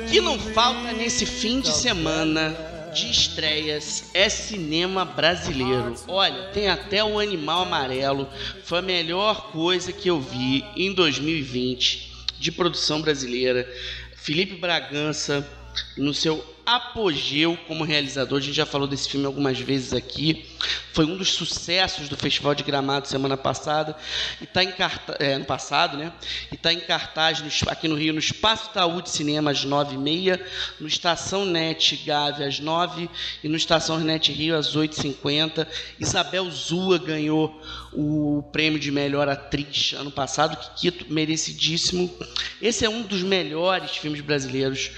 Que 0.10 0.20
não 0.20 0.40
falta 0.40 0.92
nesse 0.94 1.24
fim 1.24 1.60
de 1.60 1.72
semana 1.72 2.50
de 2.96 3.12
estreias 3.12 4.10
é 4.16 4.28
cinema 4.28 5.06
brasileiro. 5.06 5.94
Olha, 6.08 6.46
tem 6.46 6.68
até 6.68 7.04
o 7.04 7.20
Animal 7.20 7.62
Amarelo. 7.62 8.28
Foi 8.64 8.80
a 8.80 8.82
melhor 8.82 9.52
coisa 9.52 9.94
que 9.94 10.10
eu 10.10 10.20
vi 10.20 10.66
em 10.76 10.96
2020 10.96 12.12
de 12.40 12.52
produção 12.52 13.00
brasileira. 13.00 13.72
Felipe 14.16 14.56
Bragança 14.56 15.48
no 15.96 16.12
seu 16.12 16.44
apogeu 16.68 17.58
como 17.66 17.86
realizador. 17.86 18.40
A 18.40 18.42
gente 18.42 18.54
já 18.54 18.66
falou 18.66 18.90
desse 18.90 19.08
filme 19.08 19.26
algumas 19.26 19.58
vezes 19.58 19.94
aqui. 19.94 20.46
Foi 20.92 21.06
um 21.06 21.16
dos 21.16 21.30
sucessos 21.30 22.10
do 22.10 22.18
Festival 22.18 22.54
de 22.54 22.64
Gramado 22.64 23.08
semana 23.08 23.38
passada 23.38 23.96
e 24.42 24.44
está 24.44 24.64
em 24.64 24.72
cartaz, 24.74 25.18
é, 25.22 25.38
no 25.38 25.46
passado, 25.46 25.96
né? 25.96 26.12
E 26.52 26.56
está 26.56 26.74
em 26.74 26.82
cartaz 26.82 27.40
no, 27.40 27.72
aqui 27.72 27.88
no 27.88 27.96
Rio 27.96 28.12
no 28.12 28.20
Espaço 28.20 28.70
Taú 28.72 29.02
de 29.02 29.10
Cinema 29.10 29.52
às 29.52 29.64
nove 29.64 29.96
e 29.96 29.98
meia, 29.98 30.46
no 30.78 30.88
Estação 30.88 31.46
Net 31.46 31.96
Gávea 32.06 32.48
às 32.48 32.60
nove 32.60 33.10
e 33.42 33.48
no 33.48 33.56
Estação 33.56 33.98
Net 34.00 34.30
Rio 34.34 34.58
às 34.58 34.76
oito 34.76 34.98
e 34.98 35.02
cinquenta. 35.02 35.66
Isabel 35.98 36.52
Zua 36.52 36.98
ganhou 36.98 37.62
o 37.94 38.44
prêmio 38.52 38.80
de 38.80 38.92
melhor 38.92 39.30
atriz 39.30 39.94
ano 39.94 40.12
passado, 40.12 40.58
que 40.58 40.92
Quito 40.92 41.14
merecidíssimo. 41.14 42.14
Esse 42.62 42.84
é 42.84 42.90
um 42.90 43.04
dos 43.04 43.22
melhores 43.22 43.92
filmes 43.92 44.20
brasileiros 44.20 44.92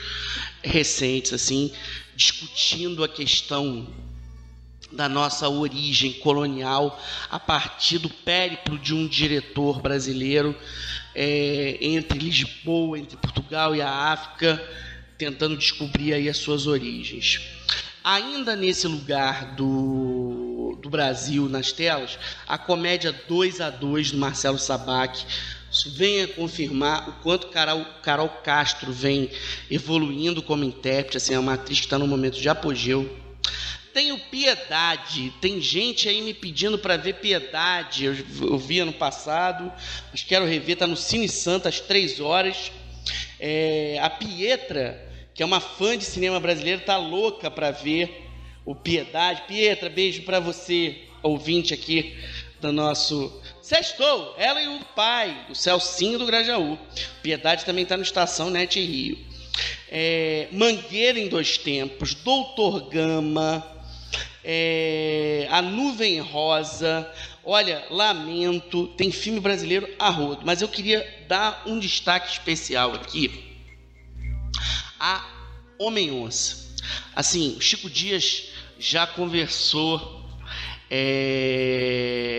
recentes, 0.64 1.34
assim, 1.34 1.72
discutindo 2.16 3.04
a 3.04 3.10
questão 3.10 3.88
da 4.92 5.08
nossa 5.08 5.48
origem 5.48 6.14
colonial 6.14 7.00
a 7.30 7.40
partir 7.40 8.00
do 8.00 8.10
périplo 8.10 8.78
de 8.78 8.94
um 8.94 9.08
diretor 9.08 9.82
brasileiro 9.82 10.56
é, 11.14 11.78
entre 11.82 12.18
Lisboa, 12.18 12.98
entre 12.98 13.18
Portugal 13.18 13.76
e 13.76 13.82
a 13.82 13.90
África, 13.90 14.62
tentando 15.18 15.58
descobrir 15.58 16.14
aí 16.14 16.28
as 16.28 16.38
suas 16.38 16.66
origens. 16.66 17.42
Ainda 18.04 18.56
nesse 18.56 18.88
lugar 18.88 19.56
do, 19.56 20.78
do 20.82 20.90
Brasil 20.90 21.48
nas 21.50 21.72
telas, 21.72 22.18
a 22.48 22.58
comédia 22.58 23.12
2 23.12 23.62
a 23.62 23.70
2 23.70 24.12
do 24.12 24.18
Marcelo 24.18 24.58
Sabac 24.58 25.26
venha 25.96 26.28
confirmar 26.28 27.10
o 27.10 27.14
quanto 27.22 27.48
Carol, 27.48 27.86
Carol 28.02 28.30
Castro 28.30 28.92
vem 28.92 29.30
evoluindo 29.70 30.42
como 30.42 30.64
intérprete, 30.64 31.18
assim, 31.18 31.34
é 31.34 31.40
uma 31.40 31.54
atriz 31.54 31.80
que 31.80 31.86
está 31.86 31.98
num 31.98 32.08
momento 32.08 32.40
de 32.40 32.50
apogeu. 32.50 33.18
Tenho 33.94 34.20
Piedade, 34.20 35.34
tem 35.42 35.60
gente 35.60 36.08
aí 36.08 36.22
me 36.22 36.34
pedindo 36.34 36.78
para 36.78 36.96
ver 36.96 37.16
Piedade, 37.16 38.06
eu, 38.06 38.16
eu, 38.42 38.58
vi 38.58 38.80
ano 38.80 38.94
passado, 38.94 39.72
mas 40.12 40.24
quero 40.24 40.46
rever, 40.46 40.74
está 40.74 40.88
no 40.88 40.96
Cine 40.96 41.28
Santa 41.28 41.70
às 41.70 41.80
três 41.80 42.20
horas. 42.20 42.72
É, 43.40 43.98
a 44.02 44.10
Pietra, 44.10 45.08
que 45.34 45.42
é 45.42 45.46
uma 45.46 45.60
fã 45.60 45.98
de 45.98 46.04
cinema 46.04 46.40
brasileiro, 46.40 46.82
está 46.82 46.98
louca 46.98 47.50
para 47.50 47.72
ver 47.72 48.28
o 48.66 48.76
Piedade. 48.76 49.44
Pietra, 49.48 49.90
beijo 49.90 50.22
para 50.22 50.40
você, 50.40 51.04
ouvinte 51.24 51.74
aqui 51.74 52.16
do 52.60 52.72
nosso 52.72 53.42
Sextou, 53.62 54.34
ela 54.38 54.62
e 54.62 54.68
o 54.68 54.80
pai, 54.96 55.46
o 55.50 55.56
Celcinho 55.56 56.18
do 56.18 56.26
Grajaú. 56.26 56.78
Piedade 57.22 57.66
também 57.66 57.84
está 57.84 57.96
no 57.96 58.04
Estação 58.04 58.50
Net 58.50 58.80
Rio. 58.80 59.18
É, 59.90 60.48
Mangueira 60.52 61.20
em 61.20 61.28
Dois 61.28 61.58
Tempos, 61.58 62.14
Doutor 62.14 62.90
Gama, 62.90 63.66
é, 64.44 65.48
A 65.52 65.62
Nuvem 65.62 66.20
Rosa. 66.20 67.10
Olha, 67.44 67.86
lamento, 67.90 68.88
tem 68.90 69.12
filme 69.12 69.40
brasileiro 69.40 69.88
a 69.98 70.10
rodo, 70.10 70.42
mas 70.46 70.62
eu 70.62 70.68
queria 70.68 71.26
dar 71.28 71.64
um 71.66 71.80
destaque 71.80 72.32
especial 72.32 72.94
aqui 72.94 73.50
a 75.00 75.26
Homem-Onça. 75.80 76.76
Assim, 77.16 77.58
Chico 77.60 77.90
Dias 77.90 78.50
já 78.78 79.08
conversou 79.08 80.19
é, 80.90 82.30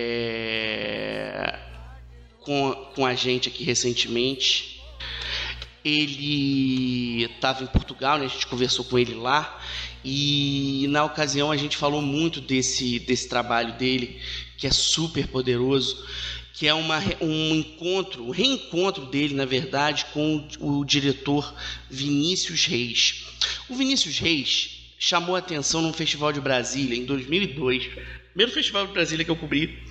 com, 2.41 2.75
com 2.95 3.07
a 3.07 3.15
gente 3.15 3.49
aqui 3.49 3.63
recentemente. 3.65 4.81
Ele 5.83 7.25
estava 7.25 7.63
em 7.65 7.67
Portugal, 7.67 8.19
né? 8.19 8.27
a 8.27 8.29
gente 8.29 8.47
conversou 8.47 8.85
com 8.85 8.99
ele 8.99 9.15
lá 9.15 9.59
e 10.05 10.87
na 10.89 11.05
ocasião 11.05 11.51
a 11.53 11.57
gente 11.57 11.77
falou 11.77 12.01
muito 12.03 12.41
desse, 12.41 12.99
desse 12.99 13.29
trabalho 13.29 13.75
dele, 13.75 14.21
que 14.57 14.67
é 14.67 14.71
super 14.71 15.27
poderoso, 15.29 16.05
que 16.55 16.67
é 16.67 16.75
uma, 16.75 16.99
um 17.21 17.55
encontro, 17.55 18.27
um 18.27 18.31
reencontro 18.31 19.07
dele, 19.07 19.35
na 19.35 19.45
verdade, 19.45 20.07
com 20.13 20.47
o, 20.59 20.81
o 20.81 20.85
diretor 20.85 21.55
Vinícius 21.89 22.67
Reis. 22.67 23.25
O 23.69 23.75
Vinícius 23.75 24.19
Reis 24.19 24.71
chamou 24.99 25.37
atenção 25.37 25.81
num 25.81 25.93
festival 25.93 26.33
de 26.33 26.41
Brasília 26.41 26.97
em 26.97 27.05
2002 27.05 27.91
primeiro 28.31 28.53
festival 28.53 28.87
de 28.87 28.93
Brasília 28.93 29.25
que 29.25 29.31
eu 29.31 29.37
cobri, 29.37 29.83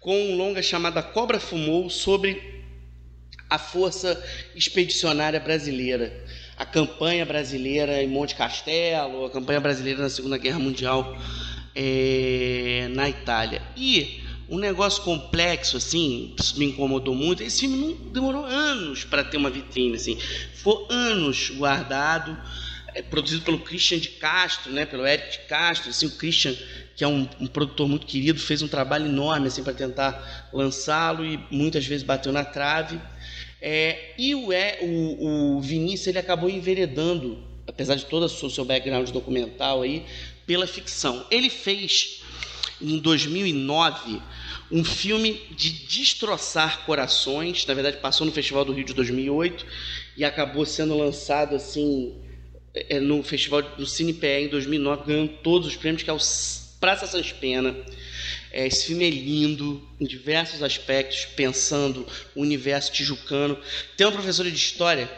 com 0.00 0.30
um 0.30 0.36
longa 0.36 0.62
chamada 0.62 1.02
Cobra 1.02 1.38
Fumou 1.38 1.90
sobre 1.90 2.64
a 3.50 3.58
Força 3.58 4.22
Expedicionária 4.54 5.38
Brasileira, 5.38 6.24
a 6.56 6.64
campanha 6.64 7.24
brasileira 7.24 8.02
em 8.02 8.08
Monte 8.08 8.34
Castelo, 8.34 9.26
a 9.26 9.30
campanha 9.30 9.60
brasileira 9.60 10.02
na 10.02 10.08
Segunda 10.08 10.38
Guerra 10.38 10.58
Mundial 10.58 11.16
é, 11.74 12.88
na 12.92 13.08
Itália. 13.10 13.62
E 13.76 14.22
um 14.48 14.58
negócio 14.58 15.02
complexo, 15.02 15.76
assim, 15.76 16.34
me 16.56 16.66
incomodou 16.66 17.14
muito. 17.14 17.42
Esse 17.42 17.60
filme 17.60 17.76
não 17.76 18.12
demorou 18.12 18.44
anos 18.44 19.04
para 19.04 19.22
ter 19.22 19.36
uma 19.36 19.50
vitrine, 19.50 19.96
assim, 19.96 20.16
ficou 20.54 20.86
anos 20.90 21.50
guardado. 21.50 22.36
É, 22.94 23.02
produzido 23.02 23.42
pelo 23.42 23.58
Christian 23.58 23.98
de 23.98 24.08
Castro, 24.08 24.72
né, 24.72 24.86
pelo 24.86 25.06
Eric 25.06 25.32
de 25.32 25.38
Castro, 25.46 25.90
assim, 25.90 26.06
o 26.06 26.12
Christian 26.12 26.56
que 26.96 27.04
é 27.04 27.08
um, 27.08 27.28
um, 27.38 27.46
produtor 27.46 27.86
muito 27.86 28.06
querido, 28.06 28.40
fez 28.40 28.62
um 28.62 28.68
trabalho 28.68 29.04
enorme 29.04 29.48
assim 29.48 29.62
para 29.62 29.74
tentar 29.74 30.48
lançá-lo 30.50 31.24
e 31.26 31.38
muitas 31.50 31.86
vezes 31.86 32.02
bateu 32.02 32.32
na 32.32 32.42
trave. 32.42 32.98
É, 33.60 34.14
e 34.16 34.34
o, 34.34 34.50
é, 34.50 34.78
o, 34.80 35.56
o, 35.56 35.60
Vinícius 35.60 36.08
ele 36.08 36.18
acabou 36.18 36.48
enveredando, 36.48 37.38
apesar 37.66 37.96
de 37.96 38.06
todo 38.06 38.24
o 38.24 38.50
seu 38.50 38.64
background 38.64 39.10
documental 39.10 39.82
aí, 39.82 40.06
pela 40.46 40.66
ficção. 40.66 41.26
Ele 41.30 41.50
fez 41.50 42.22
em 42.80 42.98
2009 42.98 44.22
um 44.70 44.82
filme 44.82 45.40
de 45.50 45.70
destroçar 45.70 46.84
corações. 46.86 47.66
Na 47.66 47.74
verdade, 47.74 47.98
passou 47.98 48.26
no 48.26 48.32
Festival 48.32 48.64
do 48.64 48.72
Rio 48.72 48.84
de 48.84 48.94
2008 48.94 49.66
e 50.16 50.24
acabou 50.24 50.64
sendo 50.64 50.96
lançado 50.96 51.54
assim 51.54 52.14
é, 52.74 52.98
no 52.98 53.22
Festival 53.22 53.62
do 53.62 53.86
CinePE 53.86 54.44
em 54.44 54.48
2009, 54.48 55.04
ganhando 55.06 55.32
todos 55.42 55.68
os 55.68 55.76
prêmios, 55.76 56.02
que 56.02 56.10
é 56.10 56.12
o 56.12 56.18
Praça 56.80 57.06
Sans 57.06 57.32
Pena. 57.32 57.74
É, 58.52 58.66
esse 58.66 58.86
filme 58.86 59.06
é 59.06 59.10
lindo 59.10 59.86
em 60.00 60.04
diversos 60.04 60.62
aspectos, 60.62 61.24
pensando 61.36 62.06
o 62.34 62.42
universo 62.42 62.92
tijucano. 62.92 63.58
Tem 63.96 64.06
uma 64.06 64.12
professora 64.12 64.50
de 64.50 64.56
história 64.56 65.10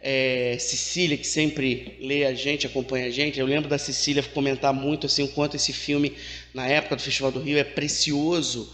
é, 0.00 0.56
Cecília, 0.58 1.16
que 1.16 1.26
sempre 1.26 1.98
lê 2.00 2.24
a 2.24 2.34
gente, 2.34 2.66
acompanha 2.66 3.06
a 3.06 3.10
gente. 3.10 3.38
Eu 3.38 3.46
lembro 3.46 3.68
da 3.68 3.78
Cecília 3.78 4.22
comentar 4.22 4.72
muito 4.72 5.06
assim 5.06 5.24
o 5.24 5.28
quanto 5.28 5.56
esse 5.56 5.72
filme, 5.72 6.16
na 6.54 6.66
época 6.66 6.96
do 6.96 7.02
Festival 7.02 7.30
do 7.30 7.40
Rio, 7.40 7.58
é 7.58 7.64
precioso 7.64 8.72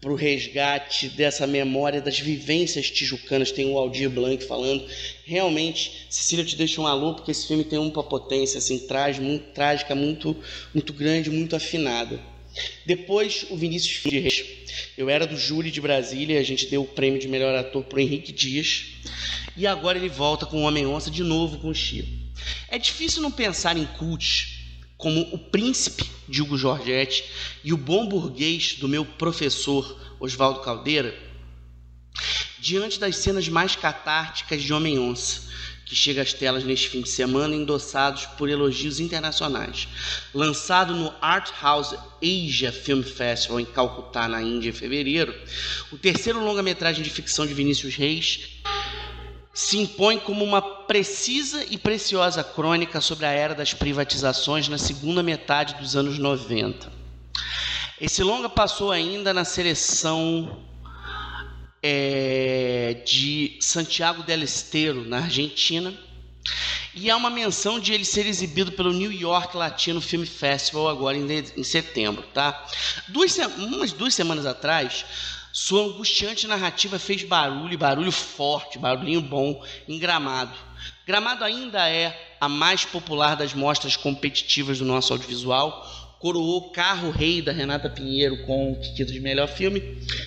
para 0.00 0.10
o 0.10 0.14
resgate 0.14 1.08
dessa 1.10 1.46
memória 1.46 2.00
das 2.00 2.18
vivências 2.18 2.90
tijucanas. 2.90 3.52
Tem 3.52 3.66
o 3.66 3.76
Aldir 3.76 4.08
Blanc 4.08 4.42
falando. 4.44 4.86
Realmente, 5.24 6.06
Cecília, 6.08 6.44
te 6.44 6.56
deixo 6.56 6.80
um 6.80 6.86
alô, 6.86 7.14
porque 7.14 7.30
esse 7.30 7.46
filme 7.46 7.64
tem 7.64 7.78
uma 7.78 8.02
potência 8.02 8.58
assim, 8.58 8.78
trágica, 8.78 9.24
muito, 9.24 9.52
trágica, 9.52 9.94
muito, 9.94 10.36
muito 10.72 10.92
grande, 10.92 11.30
muito 11.30 11.54
afinada. 11.54 12.18
Depois, 12.84 13.46
o 13.50 13.56
Vinícius 13.56 14.02
Reis. 14.02 14.44
Eu 14.96 15.08
era 15.08 15.26
do 15.26 15.36
júri 15.36 15.70
de 15.70 15.80
Brasília, 15.80 16.40
a 16.40 16.42
gente 16.42 16.66
deu 16.66 16.82
o 16.82 16.86
prêmio 16.86 17.20
de 17.20 17.28
melhor 17.28 17.54
ator 17.54 17.84
para 17.84 18.00
Henrique 18.00 18.32
Dias. 18.32 18.86
E 19.56 19.66
agora 19.66 19.98
ele 19.98 20.08
volta 20.08 20.46
com 20.46 20.62
o 20.62 20.66
Homem-Onça 20.66 21.10
de 21.10 21.22
novo 21.22 21.58
com 21.58 21.68
o 21.68 21.74
Chico. 21.74 22.08
É 22.68 22.78
difícil 22.78 23.20
não 23.20 23.30
pensar 23.30 23.76
em 23.76 23.84
cult 23.84 24.58
como 24.96 25.20
o 25.32 25.38
príncipe 25.38 26.04
de 26.30 26.40
Hugo 26.40 26.56
Giorgetti 26.56 27.24
e 27.64 27.72
o 27.72 27.76
bom 27.76 28.08
burguês 28.08 28.74
do 28.74 28.88
meu 28.88 29.04
professor 29.04 29.98
Oswaldo 30.20 30.60
Caldeira, 30.60 31.14
diante 32.60 33.00
das 33.00 33.16
cenas 33.16 33.48
mais 33.48 33.74
catárticas 33.74 34.62
de 34.62 34.72
Homem-Onça, 34.72 35.50
que 35.84 35.96
chega 35.96 36.22
às 36.22 36.32
telas 36.32 36.62
neste 36.62 36.88
fim 36.88 37.00
de 37.00 37.08
semana, 37.08 37.56
endossados 37.56 38.24
por 38.38 38.48
elogios 38.48 39.00
internacionais. 39.00 39.88
Lançado 40.32 40.94
no 40.94 41.12
Art 41.20 41.50
House 41.60 41.96
Asia 42.22 42.70
Film 42.70 43.02
Festival 43.02 43.58
em 43.58 43.64
Calcutá, 43.64 44.28
na 44.28 44.40
Índia, 44.40 44.68
em 44.68 44.72
fevereiro, 44.72 45.34
o 45.90 45.98
terceiro 45.98 46.44
longa-metragem 46.44 47.02
de 47.02 47.10
ficção 47.10 47.44
de 47.44 47.54
Vinícius 47.54 47.96
Reis 47.96 48.60
se 49.52 49.78
impõe 49.78 50.18
como 50.18 50.44
uma 50.44 50.62
precisa 50.62 51.64
e 51.68 51.76
preciosa 51.76 52.42
crônica 52.42 53.00
sobre 53.00 53.26
a 53.26 53.30
era 53.30 53.54
das 53.54 53.74
privatizações 53.74 54.68
na 54.68 54.78
segunda 54.78 55.22
metade 55.22 55.74
dos 55.74 55.96
anos 55.96 56.18
90. 56.18 56.90
Esse 58.00 58.22
longa 58.22 58.48
passou 58.48 58.92
ainda 58.92 59.34
na 59.34 59.44
seleção 59.44 60.64
é, 61.82 63.02
de 63.04 63.58
Santiago 63.60 64.22
del 64.22 64.42
Estero, 64.42 65.06
na 65.06 65.18
Argentina, 65.18 65.92
e 66.94 67.10
há 67.10 67.16
uma 67.16 67.30
menção 67.30 67.78
de 67.78 67.92
ele 67.92 68.04
ser 68.04 68.26
exibido 68.26 68.72
pelo 68.72 68.92
New 68.92 69.12
York 69.12 69.56
Latino 69.56 70.00
Film 70.00 70.24
Festival 70.24 70.88
agora 70.88 71.16
em, 71.16 71.26
em 71.56 71.62
setembro, 71.62 72.22
tá? 72.34 72.66
Duas, 73.08 73.36
umas 73.58 73.92
duas 73.92 74.14
semanas 74.14 74.46
atrás, 74.46 75.04
sua 75.52 75.84
angustiante 75.84 76.46
narrativa 76.46 76.98
fez 76.98 77.22
barulho, 77.22 77.76
barulho 77.76 78.12
forte, 78.12 78.78
barulhinho 78.78 79.20
bom, 79.20 79.64
em 79.88 79.98
Gramado. 79.98 80.56
Gramado 81.06 81.44
ainda 81.44 81.88
é 81.88 82.36
a 82.40 82.48
mais 82.48 82.84
popular 82.84 83.34
das 83.34 83.52
mostras 83.52 83.96
competitivas 83.96 84.78
do 84.78 84.84
nosso 84.84 85.12
audiovisual, 85.12 86.16
coroou 86.20 86.70
Carro 86.70 87.10
Rei 87.10 87.40
da 87.40 87.50
Renata 87.50 87.88
Pinheiro 87.88 88.44
com 88.44 88.72
o 88.72 88.80
título 88.80 89.12
de 89.12 89.20
melhor 89.20 89.48
filme, 89.48 89.82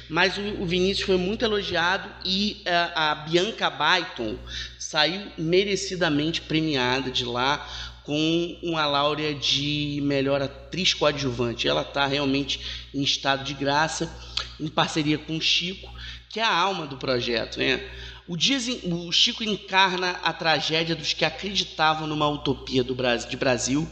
mas 0.09 0.37
o, 0.37 0.65
Vinícius 0.65 1.05
foi 1.05 1.17
muito 1.17 1.45
elogiado 1.45 2.09
e 2.25 2.61
a, 2.65 2.69
eh, 2.69 2.91
a 2.95 3.15
Bianca 3.15 3.69
Baiton 3.69 4.35
saiu 4.79 5.31
merecidamente 5.37 6.41
premiada 6.41 7.11
de 7.11 7.23
lá 7.23 7.65
com 8.03 8.59
uma 8.61 8.85
laurea 8.85 9.33
de 9.33 9.99
melhor 10.03 10.41
atriz 10.41 10.93
coadjuvante. 10.93 11.67
Ela 11.67 11.83
está 11.83 12.05
realmente 12.05 12.59
em 12.93 13.01
estado 13.01 13.43
de 13.43 13.53
graça, 13.53 14.11
em 14.59 14.67
parceria 14.67 15.17
com 15.17 15.37
o 15.37 15.41
Chico, 15.41 15.91
que 16.29 16.39
é 16.39 16.43
a 16.43 16.51
alma 16.51 16.87
do 16.87 16.97
projeto. 16.97 17.59
Né? 17.59 17.79
O, 18.25 18.35
o 18.35 19.11
Chico 19.11 19.43
encarna 19.43 20.11
a 20.23 20.31
tragédia 20.31 20.95
dos 20.95 21.11
que 21.11 21.25
acreditavam 21.25 22.07
numa 22.07 22.27
utopia 22.27 22.81
do 22.81 22.95
Brasil, 22.95 23.29
de 23.29 23.35
Brasil 23.35 23.87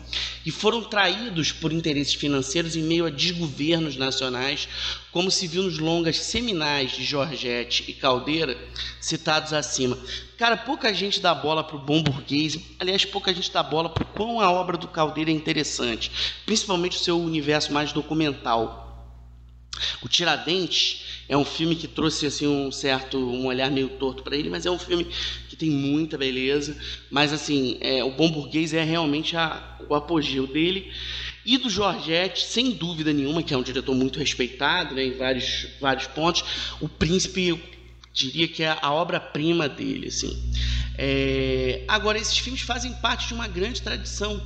e 0.46 0.50
foram 0.50 0.82
traídos 0.82 1.52
por 1.52 1.74
interesses 1.74 2.14
financeiros 2.14 2.78
em 2.78 2.82
meio 2.82 3.06
a 3.06 3.10
desgovernos 3.10 3.98
nacionais, 3.98 4.70
como 5.12 5.30
se 5.30 5.48
viu 5.48 5.64
nos 5.64 5.80
longas 5.80 6.18
seminais 6.18 6.92
de 6.92 7.04
Georgette 7.04 7.84
e 7.90 7.94
Caldeira, 7.94 8.58
citados 9.02 9.52
acima. 9.52 9.98
Cara, 10.38 10.56
pouca 10.56 10.94
gente 10.94 11.20
dá 11.20 11.36
bola 11.36 11.62
para 11.62 11.76
o 11.76 11.80
bom 11.80 12.02
burguês, 12.02 12.58
aliás, 12.80 13.04
pouca 13.04 13.34
gente 13.34 13.52
dá 13.52 13.62
bola 13.62 13.90
para 13.90 14.06
quão 14.06 14.40
a 14.40 14.50
obra 14.50 14.78
do 14.78 14.88
Caldeira 14.88 15.30
é 15.30 15.34
interessante, 15.34 16.10
principalmente 16.46 16.96
o 16.96 17.02
seu 17.02 17.20
universo 17.20 17.74
mais 17.74 17.92
documental. 17.92 18.91
O 20.02 20.08
Tiradentes 20.08 21.04
é 21.30 21.38
um 21.38 21.46
filme 21.46 21.76
que 21.76 21.88
trouxe 21.88 22.26
assim 22.26 22.48
um 22.48 22.72
certo 22.72 23.18
um 23.18 23.46
olhar 23.46 23.72
meio 23.72 23.90
torto 23.90 24.22
para 24.22 24.36
ele, 24.36 24.50
mas 24.50 24.66
é 24.66 24.72
um 24.72 24.78
filme 24.78 25.08
que 25.48 25.56
tem 25.56 25.70
muita 25.70 26.18
beleza. 26.18 26.78
Mas 27.10 27.32
assim, 27.32 27.78
é, 27.80 28.04
o 28.04 28.12
Bom 28.12 28.30
Burguês 28.30 28.74
é 28.74 28.84
realmente 28.84 29.38
a, 29.38 29.78
o 29.88 29.96
apogeu 29.96 30.46
dele. 30.46 30.92
E 31.46 31.58
do 31.58 31.70
Georgette, 31.70 32.46
sem 32.46 32.72
dúvida 32.72 33.12
nenhuma, 33.12 33.42
que 33.42 33.54
é 33.54 33.58
um 33.58 33.64
diretor 33.64 33.96
muito 33.96 34.20
respeitado 34.20 34.94
né, 34.94 35.06
em 35.06 35.18
vários, 35.18 35.68
vários 35.80 36.06
pontos, 36.08 36.44
o 36.80 36.88
Príncipe, 36.88 37.48
eu 37.48 37.60
diria 38.14 38.48
que 38.48 38.62
é 38.62 38.78
a 38.80 38.92
obra-prima 38.92 39.68
dele. 39.68 40.10
Assim. 40.10 40.38
É, 40.98 41.84
agora, 41.88 42.20
esses 42.20 42.38
filmes 42.38 42.62
fazem 42.62 42.94
parte 42.94 43.28
de 43.28 43.34
uma 43.34 43.48
grande 43.48 43.82
tradição 43.82 44.40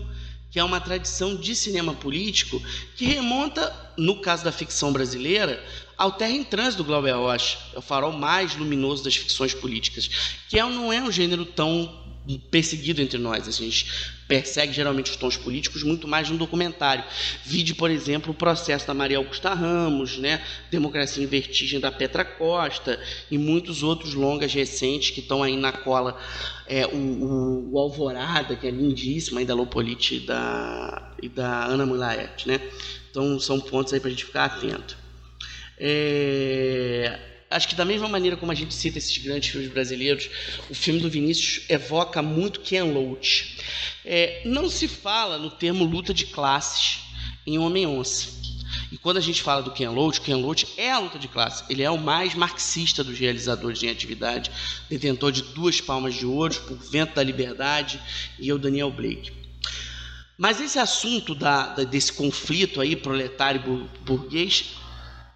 que 0.55 0.59
é 0.59 0.63
uma 0.63 0.79
tradição 0.79 1.35
de 1.35 1.53
cinema 1.53 1.93
político 1.93 2.63
que 2.95 3.03
remonta, 3.07 3.75
no 3.97 4.21
caso 4.21 4.45
da 4.45 4.53
ficção 4.53 4.93
brasileira, 4.93 5.61
ao 5.97 6.13
Terra 6.13 6.31
em 6.31 6.45
Trânsito 6.45 6.81
do 6.81 6.87
Glauber 6.87 7.11
Rocha, 7.11 7.57
é 7.73 7.77
o 7.77 7.81
farol 7.81 8.13
mais 8.13 8.55
luminoso 8.55 9.03
das 9.03 9.17
ficções 9.17 9.53
políticas, 9.53 10.09
que 10.47 10.57
é, 10.57 10.63
não 10.63 10.93
é 10.93 11.01
um 11.01 11.11
gênero 11.11 11.45
tão 11.45 12.04
perseguido 12.49 13.01
entre 13.01 13.17
nós. 13.17 13.47
A 13.47 13.51
gente 13.51 14.15
persegue 14.27 14.73
geralmente 14.73 15.11
os 15.11 15.17
tons 15.17 15.38
políticos 15.38 15.83
muito 15.83 16.07
mais 16.07 16.29
no 16.29 16.38
documentário. 16.38 17.03
Vide, 17.43 17.75
por 17.75 17.91
exemplo, 17.91 18.31
o 18.31 18.35
processo 18.35 18.88
da 18.88 18.93
Maria 18.93 19.17
Augusta 19.17 19.53
Ramos, 19.53 20.17
né? 20.17 20.43
Democracia 20.71 21.23
em 21.23 21.27
Vertigem 21.27 21.79
da 21.79 21.91
Petra 21.91 22.25
Costa 22.25 22.99
e 23.29 23.38
muitos 23.38 23.83
outros 23.83 24.13
longas 24.13 24.53
recentes 24.53 25.11
que 25.11 25.19
estão 25.19 25.43
aí 25.43 25.55
na 25.55 25.71
cola. 25.71 26.19
É, 26.67 26.85
o, 26.88 26.97
o, 26.97 27.73
o, 27.73 27.79
Alvorada, 27.79 28.55
que 28.55 28.65
é 28.65 28.71
lindíssima, 28.71 29.39
aí 29.39 29.45
da 29.45 29.53
Lopolite 29.53 30.15
e 30.15 30.19
da, 30.21 31.13
e 31.21 31.29
da 31.29 31.65
Ana 31.65 31.85
Mulaet, 31.85 32.47
né? 32.47 32.59
Então 33.11 33.39
são 33.39 33.59
pontos 33.59 33.93
aí 33.93 33.99
para 33.99 34.07
a 34.07 34.11
gente 34.11 34.25
ficar 34.25 34.45
atento. 34.45 34.97
É 35.77 37.34
acho 37.55 37.69
que 37.69 37.75
da 37.75 37.85
mesma 37.85 38.09
maneira 38.09 38.35
como 38.35 38.51
a 38.51 38.55
gente 38.55 38.73
cita 38.73 38.97
esses 38.97 39.17
grandes 39.17 39.49
filmes 39.49 39.71
brasileiros, 39.71 40.29
o 40.69 40.75
filme 40.75 40.99
do 40.99 41.09
Vinícius 41.09 41.63
evoca 41.69 42.21
muito 42.21 42.59
Ken 42.59 42.83
Loach. 42.83 43.57
É, 44.03 44.41
não 44.45 44.69
se 44.69 44.87
fala 44.87 45.37
no 45.37 45.49
termo 45.49 45.85
luta 45.85 46.13
de 46.13 46.25
classes 46.25 46.99
em 47.47 47.57
Homem-Onça. 47.57 48.35
E 48.91 48.97
quando 48.97 49.17
a 49.17 49.21
gente 49.21 49.41
fala 49.41 49.63
do 49.63 49.71
Ken 49.71 49.89
Loach, 49.89 50.19
Ken 50.19 50.35
Loach 50.35 50.67
é 50.77 50.91
a 50.91 50.99
luta 50.99 51.17
de 51.17 51.29
classe. 51.29 51.63
Ele 51.69 51.81
é 51.81 51.89
o 51.89 51.97
mais 51.97 52.35
marxista 52.35 53.03
dos 53.03 53.17
realizadores 53.17 53.81
em 53.81 53.89
atividade, 53.89 54.51
detentor 54.89 55.31
de 55.31 55.41
duas 55.41 55.79
palmas 55.79 56.13
de 56.13 56.25
ouro 56.25 56.53
por 56.67 56.77
Vento 56.77 57.15
da 57.15 57.23
Liberdade 57.23 58.01
e 58.37 58.51
o 58.51 58.59
Daniel 58.59 58.91
Blake. 58.91 59.31
Mas 60.37 60.59
esse 60.59 60.77
assunto 60.77 61.33
da, 61.33 61.67
da, 61.67 61.83
desse 61.85 62.11
conflito 62.11 62.81
aí 62.81 62.97
proletário 62.97 63.89
burguês 64.03 64.75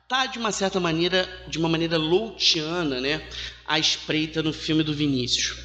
tá 0.10 0.26
de 0.26 0.39
uma 0.39 0.52
certa 0.52 0.80
maneira, 0.80 1.30
de 1.48 1.60
uma 1.60 1.69
maneira 1.69 1.95
loutiana, 1.95 3.00
né, 3.00 3.22
à 3.67 3.78
espreita 3.78 4.41
no 4.41 4.52
filme 4.52 4.82
do 4.82 4.91
Vinícius. 4.91 5.56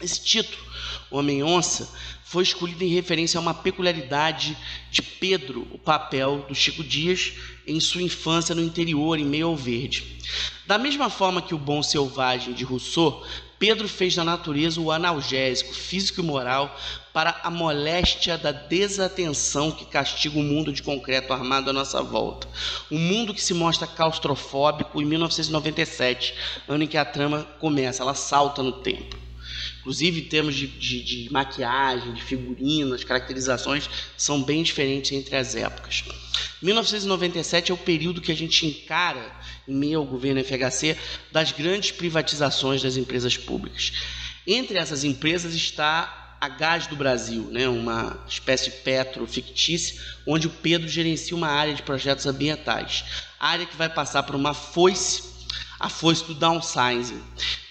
Esse 0.00 0.24
título, 0.24 0.64
Homem 1.10 1.44
Onça, 1.44 1.86
foi 2.24 2.44
escolhido 2.44 2.82
em 2.82 2.88
referência 2.88 3.36
a 3.36 3.42
uma 3.42 3.52
peculiaridade 3.52 4.56
de 4.90 5.02
Pedro, 5.02 5.68
o 5.70 5.78
papel 5.78 6.46
do 6.48 6.54
Chico 6.54 6.82
Dias 6.82 7.34
em 7.66 7.78
sua 7.78 8.00
infância 8.00 8.54
no 8.54 8.64
interior, 8.64 9.18
em 9.18 9.24
meio 9.24 9.48
ao 9.48 9.56
verde. 9.56 10.18
Da 10.66 10.78
mesma 10.78 11.10
forma 11.10 11.42
que 11.42 11.54
o 11.54 11.58
Bom 11.58 11.82
Selvagem 11.82 12.54
de 12.54 12.64
Rousseau, 12.64 13.22
Pedro 13.62 13.86
fez 13.86 14.16
da 14.16 14.24
natureza 14.24 14.80
o 14.80 14.90
analgésico 14.90 15.72
físico 15.72 16.20
e 16.20 16.24
moral 16.24 16.76
para 17.12 17.38
a 17.44 17.48
moléstia 17.48 18.36
da 18.36 18.50
desatenção 18.50 19.70
que 19.70 19.84
castiga 19.84 20.36
o 20.36 20.42
mundo 20.42 20.72
de 20.72 20.82
concreto 20.82 21.32
armado 21.32 21.70
à 21.70 21.72
nossa 21.72 22.02
volta. 22.02 22.48
Um 22.90 22.98
mundo 22.98 23.32
que 23.32 23.40
se 23.40 23.54
mostra 23.54 23.86
claustrofóbico 23.86 25.00
em 25.00 25.04
1997, 25.04 26.34
ano 26.66 26.82
em 26.82 26.88
que 26.88 26.96
a 26.96 27.04
trama 27.04 27.46
começa, 27.60 28.02
ela 28.02 28.14
salta 28.14 28.64
no 28.64 28.72
tempo. 28.72 29.21
Inclusive, 29.82 30.20
em 30.20 30.24
termos 30.24 30.54
de, 30.54 30.68
de, 30.68 31.02
de 31.02 31.32
maquiagem, 31.32 32.14
de 32.14 32.22
figurino, 32.22 32.94
as 32.94 33.02
caracterizações 33.02 33.90
são 34.16 34.40
bem 34.40 34.62
diferentes 34.62 35.10
entre 35.10 35.34
as 35.34 35.56
épocas. 35.56 36.04
1997 36.62 37.72
é 37.72 37.74
o 37.74 37.78
período 37.78 38.20
que 38.20 38.30
a 38.30 38.36
gente 38.36 38.64
encara, 38.64 39.34
em 39.66 39.74
meio 39.74 39.98
ao 39.98 40.06
governo 40.06 40.42
FHC, 40.44 40.96
das 41.32 41.50
grandes 41.50 41.90
privatizações 41.90 42.80
das 42.80 42.96
empresas 42.96 43.36
públicas. 43.36 43.92
Entre 44.46 44.78
essas 44.78 45.02
empresas 45.02 45.52
está 45.52 46.36
a 46.40 46.48
Gás 46.48 46.86
do 46.86 46.94
Brasil, 46.94 47.48
né, 47.50 47.68
uma 47.68 48.24
espécie 48.28 48.70
de 48.70 48.76
petro 48.78 49.26
fictícia, 49.26 50.00
onde 50.24 50.46
o 50.46 50.50
Pedro 50.50 50.88
gerencia 50.88 51.36
uma 51.36 51.48
área 51.48 51.74
de 51.74 51.82
projetos 51.82 52.26
ambientais. 52.26 53.04
Área 53.38 53.66
que 53.66 53.76
vai 53.76 53.88
passar 53.88 54.22
por 54.22 54.36
uma 54.36 54.54
foice, 54.54 55.31
a 55.82 55.88
foice 55.88 56.24
do 56.24 56.32
downsizing. 56.32 57.20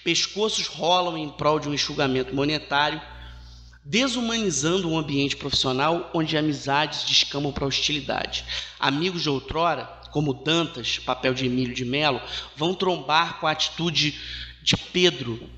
Pescoços 0.04 0.66
rolam 0.66 1.16
em 1.16 1.30
prol 1.30 1.58
de 1.58 1.66
um 1.66 1.72
enxugamento 1.72 2.34
monetário, 2.34 3.00
desumanizando 3.82 4.86
um 4.86 4.98
ambiente 4.98 5.34
profissional 5.34 6.10
onde 6.12 6.36
amizades 6.36 7.04
descamam 7.04 7.50
para 7.50 7.64
hostilidade. 7.64 8.44
Amigos 8.78 9.22
de 9.22 9.30
outrora, 9.30 9.84
como 10.10 10.34
Dantas, 10.34 10.98
papel 10.98 11.32
de 11.32 11.46
Emílio 11.46 11.74
de 11.74 11.86
Mello, 11.86 12.20
vão 12.54 12.74
trombar 12.74 13.40
com 13.40 13.46
a 13.46 13.50
atitude 13.50 14.20
de 14.62 14.76
Pedro 14.76 15.48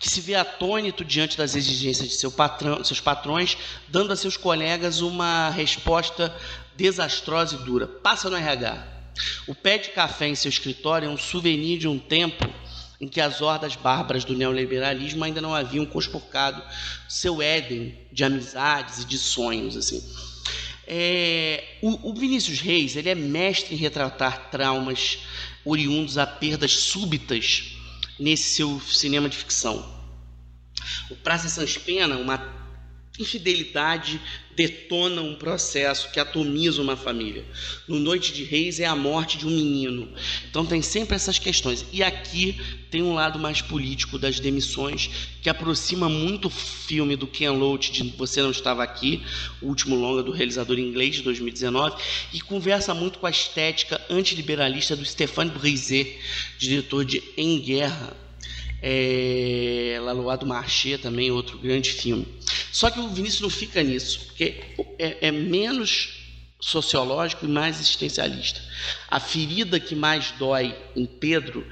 que 0.00 0.08
se 0.08 0.20
vê 0.20 0.34
atônito 0.34 1.04
diante 1.04 1.36
das 1.36 1.54
exigências 1.54 2.08
de 2.08 2.14
seu 2.14 2.30
patrão, 2.30 2.82
seus 2.82 3.00
patrões, 3.00 3.58
dando 3.88 4.12
a 4.12 4.16
seus 4.16 4.36
colegas 4.36 5.02
uma 5.02 5.50
resposta 5.50 6.34
desastrosa 6.74 7.56
e 7.56 7.64
dura. 7.64 7.86
Passa 7.86 8.30
no 8.30 8.36
RH. 8.36 8.97
O 9.46 9.54
pé 9.54 9.78
de 9.78 9.90
café 9.90 10.28
em 10.28 10.34
seu 10.34 10.48
escritório 10.48 11.06
é 11.06 11.10
um 11.10 11.18
souvenir 11.18 11.78
de 11.78 11.88
um 11.88 11.98
tempo 11.98 12.48
em 13.00 13.06
que 13.06 13.20
as 13.20 13.40
hordas 13.40 13.76
bárbaras 13.76 14.24
do 14.24 14.34
neoliberalismo 14.34 15.22
ainda 15.24 15.40
não 15.40 15.54
haviam 15.54 15.86
conspurcado 15.86 16.62
seu 17.08 17.40
Éden 17.40 17.96
de 18.12 18.24
amizades 18.24 19.02
e 19.02 19.04
de 19.04 19.18
sonhos. 19.18 19.76
assim. 19.76 20.02
É, 20.86 21.64
o, 21.82 22.10
o 22.10 22.14
Vinícius 22.14 22.60
Reis 22.60 22.96
ele 22.96 23.10
é 23.10 23.14
mestre 23.14 23.74
em 23.74 23.78
retratar 23.78 24.50
traumas 24.50 25.18
oriundos 25.64 26.16
a 26.16 26.26
perdas 26.26 26.72
súbitas 26.72 27.76
nesse 28.18 28.56
seu 28.56 28.80
cinema 28.80 29.28
de 29.28 29.36
ficção. 29.36 29.96
O 31.10 31.16
Praça 31.16 31.48
Sans 31.48 31.76
Pena, 31.76 32.16
uma 32.16 32.38
infidelidade 33.18 34.20
detona 34.58 35.22
um 35.22 35.36
processo 35.36 36.10
que 36.10 36.18
atomiza 36.18 36.82
uma 36.82 36.96
família. 36.96 37.44
No 37.86 37.98
Noite 38.00 38.32
de 38.32 38.42
Reis 38.42 38.80
é 38.80 38.86
a 38.86 38.96
morte 38.96 39.38
de 39.38 39.46
um 39.46 39.50
menino. 39.50 40.08
Então 40.50 40.66
tem 40.66 40.82
sempre 40.82 41.14
essas 41.14 41.38
questões. 41.38 41.86
E 41.92 42.02
aqui 42.02 42.60
tem 42.90 43.00
um 43.00 43.14
lado 43.14 43.38
mais 43.38 43.62
político 43.62 44.18
das 44.18 44.40
demissões 44.40 45.10
que 45.40 45.48
aproxima 45.48 46.08
muito 46.08 46.48
o 46.48 46.50
filme 46.50 47.14
do 47.14 47.28
Ken 47.28 47.50
Loach 47.50 47.92
de 47.92 48.02
Você 48.16 48.42
Não 48.42 48.50
Estava 48.50 48.82
Aqui, 48.82 49.22
o 49.62 49.66
último 49.66 49.94
longa 49.94 50.24
do 50.24 50.32
realizador 50.32 50.76
inglês 50.76 51.14
de 51.14 51.22
2019, 51.22 51.96
e 52.32 52.40
conversa 52.40 52.92
muito 52.92 53.20
com 53.20 53.26
a 53.26 53.30
estética 53.30 54.00
antiliberalista 54.10 54.96
do 54.96 55.04
Stéphane 55.04 55.50
Brisé, 55.50 56.16
diretor 56.58 57.04
de 57.04 57.22
Em 57.36 57.60
Guerra, 57.60 58.16
é, 58.82 59.98
La 60.02 60.12
Loi 60.12 60.36
do 60.36 60.46
Marché 60.46 60.98
também, 60.98 61.30
outro 61.30 61.58
grande 61.58 61.92
filme. 61.92 62.26
Só 62.72 62.90
que 62.90 63.00
o 63.00 63.08
Vinícius 63.08 63.40
não 63.40 63.50
fica 63.50 63.82
nisso, 63.82 64.26
porque 64.26 64.62
é, 64.98 65.28
é 65.28 65.30
menos 65.30 66.18
sociológico 66.60 67.44
e 67.44 67.48
mais 67.48 67.78
existencialista. 67.80 68.60
A 69.08 69.20
ferida 69.20 69.78
que 69.78 69.94
mais 69.94 70.32
dói 70.32 70.76
em 70.94 71.06
Pedro, 71.06 71.66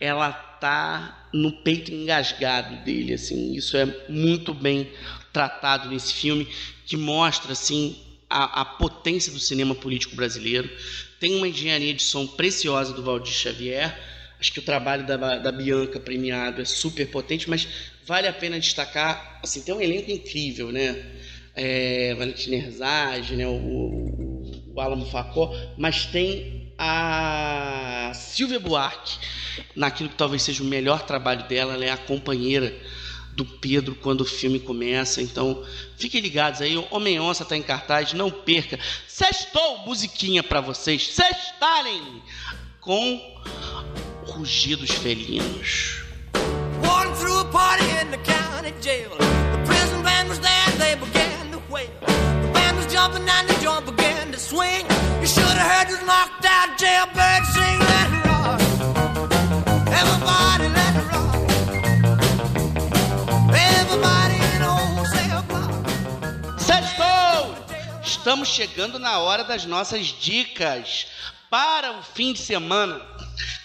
ela 0.00 0.32
tá 0.32 1.28
no 1.32 1.52
peito 1.62 1.92
engasgado 1.92 2.84
dele, 2.84 3.14
assim. 3.14 3.54
Isso 3.54 3.76
é 3.76 3.86
muito 4.08 4.52
bem 4.52 4.90
tratado 5.32 5.88
nesse 5.88 6.12
filme, 6.12 6.46
que 6.84 6.96
mostra 6.96 7.52
assim 7.52 7.96
a, 8.28 8.60
a 8.60 8.64
potência 8.64 9.32
do 9.32 9.38
cinema 9.38 9.74
político 9.74 10.16
brasileiro. 10.16 10.70
Tem 11.18 11.36
uma 11.36 11.48
engenharia 11.48 11.94
de 11.94 12.02
som 12.02 12.26
preciosa 12.26 12.92
do 12.92 13.02
Valdir 13.02 13.32
Xavier 13.32 13.96
Acho 14.42 14.54
que 14.54 14.58
o 14.58 14.62
trabalho 14.62 15.06
da, 15.06 15.38
da 15.38 15.52
Bianca 15.52 16.00
premiado 16.00 16.60
é 16.60 16.64
super 16.64 17.08
potente, 17.08 17.48
mas 17.48 17.68
vale 18.06 18.26
a 18.26 18.32
pena 18.32 18.58
destacar, 18.58 19.40
assim, 19.42 19.62
tem 19.62 19.74
um 19.74 19.80
elenco 19.80 20.10
incrível, 20.10 20.70
né? 20.70 21.04
É, 21.54 22.14
Valentina 22.14 22.56
Herzage, 22.56 23.36
né? 23.36 23.46
o, 23.46 23.52
o, 23.52 24.72
o 24.74 25.06
Facó, 25.06 25.54
mas 25.76 26.06
tem 26.06 26.72
a 26.78 28.12
Silvia 28.14 28.58
Buarque, 28.58 29.18
naquilo 29.76 30.08
que 30.08 30.16
talvez 30.16 30.42
seja 30.42 30.62
o 30.62 30.66
melhor 30.66 31.04
trabalho 31.04 31.46
dela, 31.46 31.74
ela 31.74 31.84
é 31.84 31.90
a 31.90 31.96
companheira 31.96 32.74
do 33.34 33.44
Pedro 33.44 33.94
quando 33.94 34.22
o 34.22 34.26
filme 34.26 34.58
começa. 34.58 35.22
Então, 35.22 35.64
fiquem 35.96 36.20
ligados 36.20 36.60
aí. 36.60 36.76
Homem 36.90 37.20
Onça 37.20 37.42
está 37.42 37.56
em 37.56 37.62
cartaz, 37.62 38.12
não 38.12 38.30
perca. 38.30 38.78
Sextou 39.06 39.78
musiquinha 39.86 40.42
para 40.42 40.60
vocês. 40.60 41.08
Sextarem 41.08 42.22
com 42.80 43.42
rugidos 44.26 44.90
felinos. 44.90 45.91
County 48.62 48.80
jail. 48.80 49.10
The 49.18 49.62
prison 49.66 50.02
band 50.02 50.28
was 50.28 50.40
there, 50.40 50.70
they 50.78 50.94
began 50.94 51.50
to 51.50 51.60
wail. 51.70 51.88
The 52.00 52.50
band 52.52 52.76
was 52.76 52.86
jumping 52.92 53.28
and 53.28 53.48
the 53.48 53.54
joint 53.60 53.86
began 53.86 54.30
to 54.32 54.38
swing. 54.38 54.86
You 55.20 55.26
should 55.26 55.44
have 55.44 55.70
heard 55.72 55.88
this 55.88 56.04
knocked 56.06 56.44
out 56.44 56.78
jailbird 56.78 57.44
sing. 57.54 57.78
Let 57.90 58.08
it 58.16 58.24
rock. 58.30 58.60
Everybody 60.00 60.68
let 60.78 60.96
it 60.96 61.06
rock. 61.12 61.34
Everybody 63.52 64.36
in 64.54 64.62
old 64.62 65.06
cell 65.08 65.42
block. 65.48 65.72
Estamos 68.04 68.48
chegando 68.48 68.98
na 69.00 69.18
hora 69.18 69.42
das 69.42 69.64
nossas 69.66 70.06
dicas 70.06 71.06
para 71.50 71.98
o 71.98 72.02
fim 72.02 72.32
de 72.32 72.38
semana. 72.38 73.02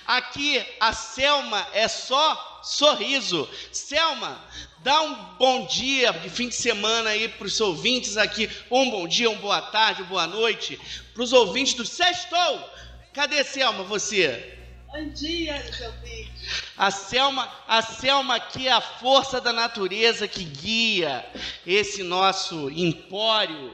Aqui 0.07 0.65
a 0.79 0.93
Selma 0.93 1.67
é 1.73 1.87
só 1.87 2.61
sorriso. 2.63 3.47
Selma, 3.71 4.39
dá 4.83 5.01
um 5.01 5.15
bom 5.37 5.65
dia 5.65 6.11
de 6.13 6.29
fim 6.29 6.49
de 6.49 6.55
semana 6.55 7.11
aí 7.11 7.27
para 7.27 7.47
os 7.47 7.59
ouvintes 7.59 8.17
aqui. 8.17 8.49
Um 8.71 8.89
bom 8.89 9.07
dia, 9.07 9.29
uma 9.29 9.39
boa 9.39 9.61
tarde, 9.61 10.01
uma 10.01 10.09
boa 10.09 10.27
noite. 10.27 10.79
Para 11.13 11.23
os 11.23 11.33
ouvintes 11.33 11.73
do 11.73 11.85
Sextou. 11.85 12.69
Cadê 13.13 13.43
Selma, 13.43 13.83
você? 13.83 14.57
Bom 14.87 15.09
dia, 15.09 15.61
seu 15.73 15.91
filho. 16.01 16.31
A 16.77 16.89
Selma, 16.91 17.51
a 17.67 17.81
Selma 17.81 18.35
aqui 18.35 18.67
é 18.67 18.71
a 18.71 18.81
força 18.81 19.41
da 19.41 19.51
natureza 19.51 20.27
que 20.27 20.43
guia 20.43 21.25
esse 21.65 22.03
nosso 22.03 22.69
empório 22.69 23.73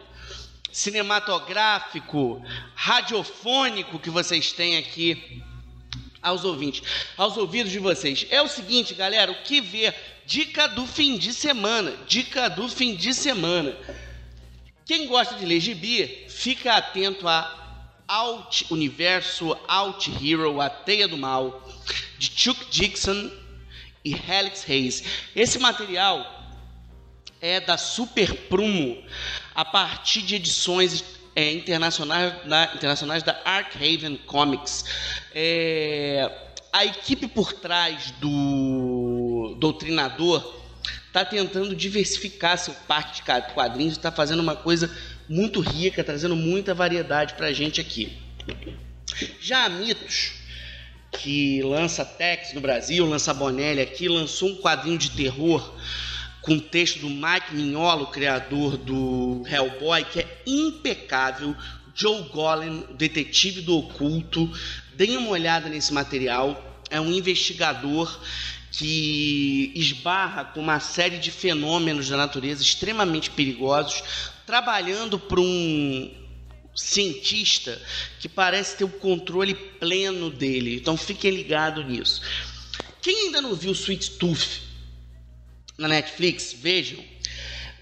cinematográfico, 0.71 2.43
radiofônico 2.73 3.99
que 3.99 4.09
vocês 4.09 4.51
têm 4.51 4.77
aqui 4.77 5.43
aos 6.23 6.45
ouvintes, 6.45 6.81
aos 7.17 7.35
ouvidos 7.35 7.71
de 7.71 7.79
vocês. 7.79 8.25
É 8.29 8.41
o 8.41 8.47
seguinte, 8.47 8.95
galera, 8.95 9.31
o 9.31 9.43
que 9.43 9.59
ver? 9.59 9.93
Dica 10.25 10.67
do 10.67 10.87
fim 10.87 11.17
de 11.17 11.33
semana. 11.33 11.93
Dica 12.07 12.49
do 12.49 12.69
fim 12.69 12.95
de 12.95 13.13
semana. 13.13 13.75
Quem 14.85 15.07
gosta 15.07 15.35
de 15.35 15.45
ler 15.45 15.59
gibi, 15.59 16.25
fica 16.29 16.75
atento 16.75 17.27
a 17.27 17.59
Alt 18.07 18.63
Universo 18.69 19.57
Alt 19.67 20.07
Hero, 20.07 20.59
A 20.59 20.69
Teia 20.69 21.07
do 21.07 21.17
Mal, 21.17 21.67
de 22.17 22.31
Chuck 22.35 22.65
Dixon 22.69 23.31
e 24.03 24.13
Helix 24.13 24.69
Hayes. 24.69 25.03
Esse 25.35 25.59
material 25.59 26.41
é 27.39 27.59
da 27.59 27.77
Super 27.77 28.33
Prumo, 28.47 29.03
a 29.55 29.65
partir 29.65 30.21
de 30.21 30.35
edições 30.35 31.03
é, 31.35 31.51
internacionais, 31.51 32.33
da, 32.45 32.71
internacionais 32.75 33.23
da 33.23 33.39
Arkhaven 33.43 34.17
Comics. 34.25 34.85
É, 35.33 36.29
a 36.71 36.85
equipe 36.85 37.27
por 37.27 37.53
trás 37.53 38.11
do 38.19 39.55
Doutrinador 39.59 40.61
está 41.07 41.23
tentando 41.23 41.75
diversificar 41.75 42.57
seu 42.57 42.73
parque 42.87 43.21
de 43.21 43.53
quadrinhos, 43.53 43.93
está 43.93 44.11
fazendo 44.11 44.39
uma 44.39 44.55
coisa 44.55 44.89
muito 45.29 45.59
rica, 45.59 46.03
trazendo 46.03 46.35
muita 46.35 46.73
variedade 46.73 47.35
para 47.35 47.47
a 47.47 47.53
gente 47.53 47.79
aqui. 47.79 48.17
Já 49.39 49.65
a 49.65 49.69
Mitos, 49.69 50.31
que 51.11 51.61
lança 51.61 52.03
Tex 52.03 52.53
no 52.53 52.61
Brasil, 52.61 53.05
lança 53.05 53.33
Bonelli 53.33 53.81
aqui, 53.81 54.09
lançou 54.09 54.49
um 54.49 54.55
quadrinho 54.55 54.97
de 54.97 55.11
terror 55.11 55.73
com 56.43 56.59
texto 56.59 56.99
do 56.99 57.09
Mike 57.09 57.55
Mignola, 57.55 58.05
criador 58.11 58.77
do 58.77 59.43
Hellboy, 59.47 60.03
que 60.03 60.19
é 60.19 60.43
impecável. 60.45 61.55
Joe 61.95 62.23
Golem, 62.29 62.85
detetive 62.95 63.61
do 63.61 63.77
oculto. 63.77 64.51
Deem 64.95 65.15
uma 65.17 65.29
olhada 65.29 65.69
nesse 65.69 65.93
material. 65.93 66.81
É 66.89 66.99
um 66.99 67.11
investigador 67.11 68.19
que 68.71 69.71
esbarra 69.73 70.43
com 70.43 70.59
uma 70.59 70.79
série 70.79 71.17
de 71.17 71.31
fenômenos 71.31 72.09
da 72.09 72.17
natureza 72.17 72.61
extremamente 72.61 73.29
perigosos, 73.29 74.03
trabalhando 74.45 75.17
para 75.17 75.39
um 75.39 76.11
cientista 76.75 77.79
que 78.19 78.27
parece 78.27 78.77
ter 78.77 78.83
o 78.83 78.89
controle 78.89 79.53
pleno 79.53 80.29
dele. 80.29 80.75
Então 80.75 80.97
fiquem 80.97 81.31
ligados 81.31 81.85
nisso. 81.85 82.21
Quem 83.01 83.27
ainda 83.27 83.41
não 83.41 83.55
viu 83.55 83.71
Sweet 83.71 84.11
Tooth 84.11 84.72
na 85.77 85.87
Netflix, 85.87 86.53
vejam. 86.53 87.03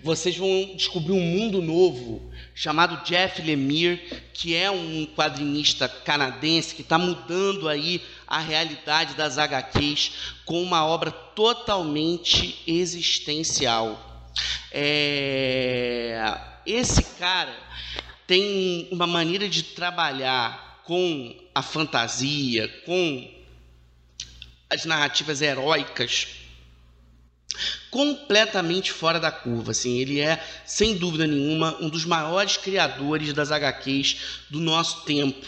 Vocês 0.04 0.36
vão 0.36 0.74
descobrir 0.76 1.12
um 1.12 1.22
mundo 1.22 1.62
novo 1.62 2.32
chamado 2.56 3.04
Jeff 3.06 3.42
Lemire, 3.42 4.02
que 4.34 4.56
é 4.56 4.72
um 4.72 5.06
quadrinista 5.16 5.88
canadense 5.88 6.74
que 6.74 6.82
está 6.82 6.98
mudando 6.98 7.70
aí 7.70 8.02
a 8.26 8.40
realidade 8.40 9.14
das 9.14 9.38
HQs 9.38 10.12
com 10.44 10.62
uma 10.62 10.86
obra 10.86 11.12
totalmente 11.12 12.62
existencial. 12.66 14.32
É... 14.72 16.40
Esse 16.66 17.04
cara 17.20 17.56
tem 18.26 18.88
uma 18.92 19.06
maneira 19.06 19.48
de 19.48 19.62
trabalhar 19.62 20.82
com 20.84 21.36
a 21.54 21.62
fantasia, 21.62 22.68
com 22.86 23.30
as 24.70 24.86
narrativas 24.86 25.42
heróicas 25.42 26.41
completamente 27.90 28.92
fora 28.92 29.20
da 29.20 29.32
curva. 29.32 29.72
Assim, 29.72 30.00
ele 30.00 30.20
é, 30.20 30.44
sem 30.66 30.98
dúvida 30.98 31.28
nenhuma, 31.28 31.78
um 31.82 31.90
dos 31.90 32.06
maiores 32.06 32.58
criadores 32.58 33.34
das 33.34 33.52
HQs 33.52 34.18
do 34.50 34.60
nosso 34.60 35.02
tempo. 35.06 35.46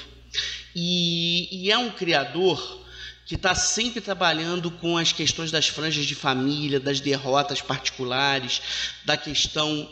E, 0.76 1.50
e 1.52 1.72
é 1.72 1.78
um 1.78 1.92
criador 1.92 2.82
que 3.26 3.36
está 3.36 3.56
sempre 3.56 4.02
trabalhando 4.02 4.70
com 4.70 4.98
as 4.98 5.12
questões 5.12 5.52
das 5.52 5.68
franjas 5.68 6.06
de 6.06 6.16
família, 6.16 6.80
das 6.80 7.00
derrotas 7.00 7.62
particulares, 7.62 8.62
da 9.06 9.16
questão 9.16 9.90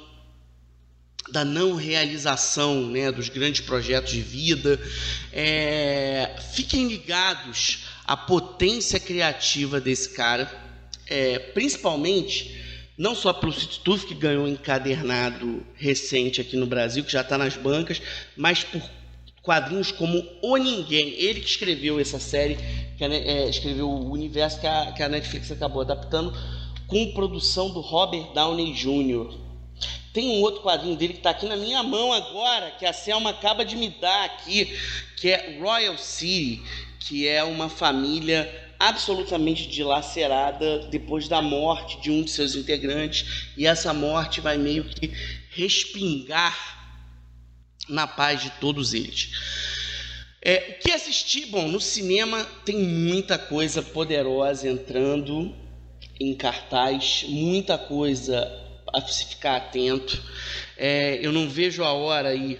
da 1.31 1.45
não 1.45 1.75
realização 1.75 2.87
né, 2.87 3.11
dos 3.11 3.29
grandes 3.29 3.61
projetos 3.61 4.11
de 4.11 4.21
vida. 4.21 4.79
É, 5.31 6.35
fiquem 6.53 6.87
ligados 6.87 7.85
à 8.05 8.17
potência 8.17 8.99
criativa 8.99 9.79
desse 9.79 10.09
cara, 10.09 10.51
é, 11.11 11.37
principalmente 11.37 12.59
não 12.97 13.13
só 13.13 13.33
pelo 13.33 13.51
City 13.51 14.05
que 14.07 14.13
ganhou 14.13 14.45
um 14.45 14.47
encadernado 14.47 15.65
recente 15.75 16.39
aqui 16.39 16.55
no 16.55 16.65
Brasil, 16.65 17.03
que 17.03 17.11
já 17.11 17.21
está 17.21 17.37
nas 17.37 17.57
bancas, 17.57 18.01
mas 18.37 18.63
por 18.63 18.81
quadrinhos 19.41 19.91
como 19.91 20.23
O 20.41 20.55
Ninguém. 20.55 21.09
Ele 21.17 21.41
que 21.41 21.49
escreveu 21.49 21.99
essa 21.99 22.19
série, 22.19 22.57
que 22.97 23.03
é, 23.03 23.49
escreveu 23.49 23.89
o 23.89 24.11
universo 24.11 24.59
que 24.59 24.67
a, 24.67 24.91
que 24.91 25.03
a 25.03 25.09
Netflix 25.09 25.51
acabou 25.51 25.81
adaptando, 25.81 26.33
com 26.87 27.11
produção 27.13 27.71
do 27.71 27.79
Robert 27.79 28.33
Downey 28.33 28.73
Jr. 28.73 29.33
Tem 30.13 30.29
um 30.29 30.41
outro 30.41 30.61
quadrinho 30.61 30.95
dele 30.95 31.13
que 31.13 31.19
está 31.19 31.31
aqui 31.31 31.47
na 31.47 31.55
minha 31.55 31.81
mão 31.81 32.13
agora, 32.13 32.71
que 32.71 32.85
a 32.85 32.93
Selma 32.93 33.31
acaba 33.31 33.65
de 33.65 33.75
me 33.75 33.89
dar 33.89 34.25
aqui, 34.25 34.77
que 35.17 35.29
é 35.29 35.57
Royal 35.59 35.97
City, 35.97 36.61
que 36.99 37.27
é 37.27 37.43
uma 37.43 37.69
família 37.69 38.70
absolutamente 38.87 39.67
dilacerada 39.67 40.87
depois 40.87 41.27
da 41.27 41.41
morte 41.41 42.01
de 42.01 42.09
um 42.09 42.23
de 42.23 42.31
seus 42.31 42.55
integrantes, 42.55 43.49
e 43.55 43.67
essa 43.67 43.93
morte 43.93 44.41
vai 44.41 44.57
meio 44.57 44.83
que 44.85 45.13
respingar 45.51 46.57
na 47.87 48.07
paz 48.07 48.41
de 48.41 48.49
todos 48.51 48.93
eles. 48.93 49.29
É, 50.41 50.77
o 50.77 50.83
que 50.83 50.91
assistir? 50.91 51.45
Bom, 51.47 51.67
no 51.67 51.79
cinema 51.79 52.43
tem 52.65 52.79
muita 52.79 53.37
coisa 53.37 53.83
poderosa 53.83 54.67
entrando 54.67 55.55
em 56.19 56.33
cartaz, 56.33 57.23
muita 57.27 57.77
coisa 57.77 58.51
a 58.91 59.01
se 59.01 59.25
ficar 59.25 59.57
atento. 59.57 60.19
É, 60.75 61.19
eu 61.21 61.31
não 61.31 61.47
vejo 61.47 61.83
a 61.83 61.93
hora 61.93 62.29
aí 62.29 62.59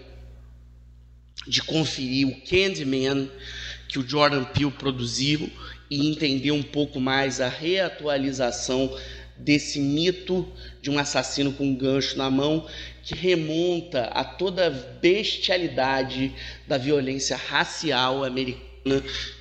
de 1.48 1.64
conferir 1.64 2.28
o 2.28 2.42
Candyman 2.42 3.28
que 3.88 3.98
o 3.98 4.08
Jordan 4.08 4.44
Peele 4.46 4.72
produziu 4.72 5.52
e 5.92 6.08
entender 6.08 6.52
um 6.52 6.64
pouco 6.64 7.02
mais 7.02 7.42
a 7.42 7.50
reatualização 7.50 8.98
desse 9.36 9.78
mito 9.78 10.48
de 10.82 10.90
um 10.90 10.98
assassino 10.98 11.52
com 11.52 11.66
um 11.66 11.76
gancho 11.76 12.18
na 12.18 12.30
mão 12.30 12.66
que 13.04 13.14
remonta 13.14 14.04
a 14.06 14.24
toda 14.24 14.68
a 14.68 14.70
bestialidade 14.70 16.34
da 16.66 16.78
violência 16.78 17.36
racial 17.36 18.24
americana. 18.24 18.72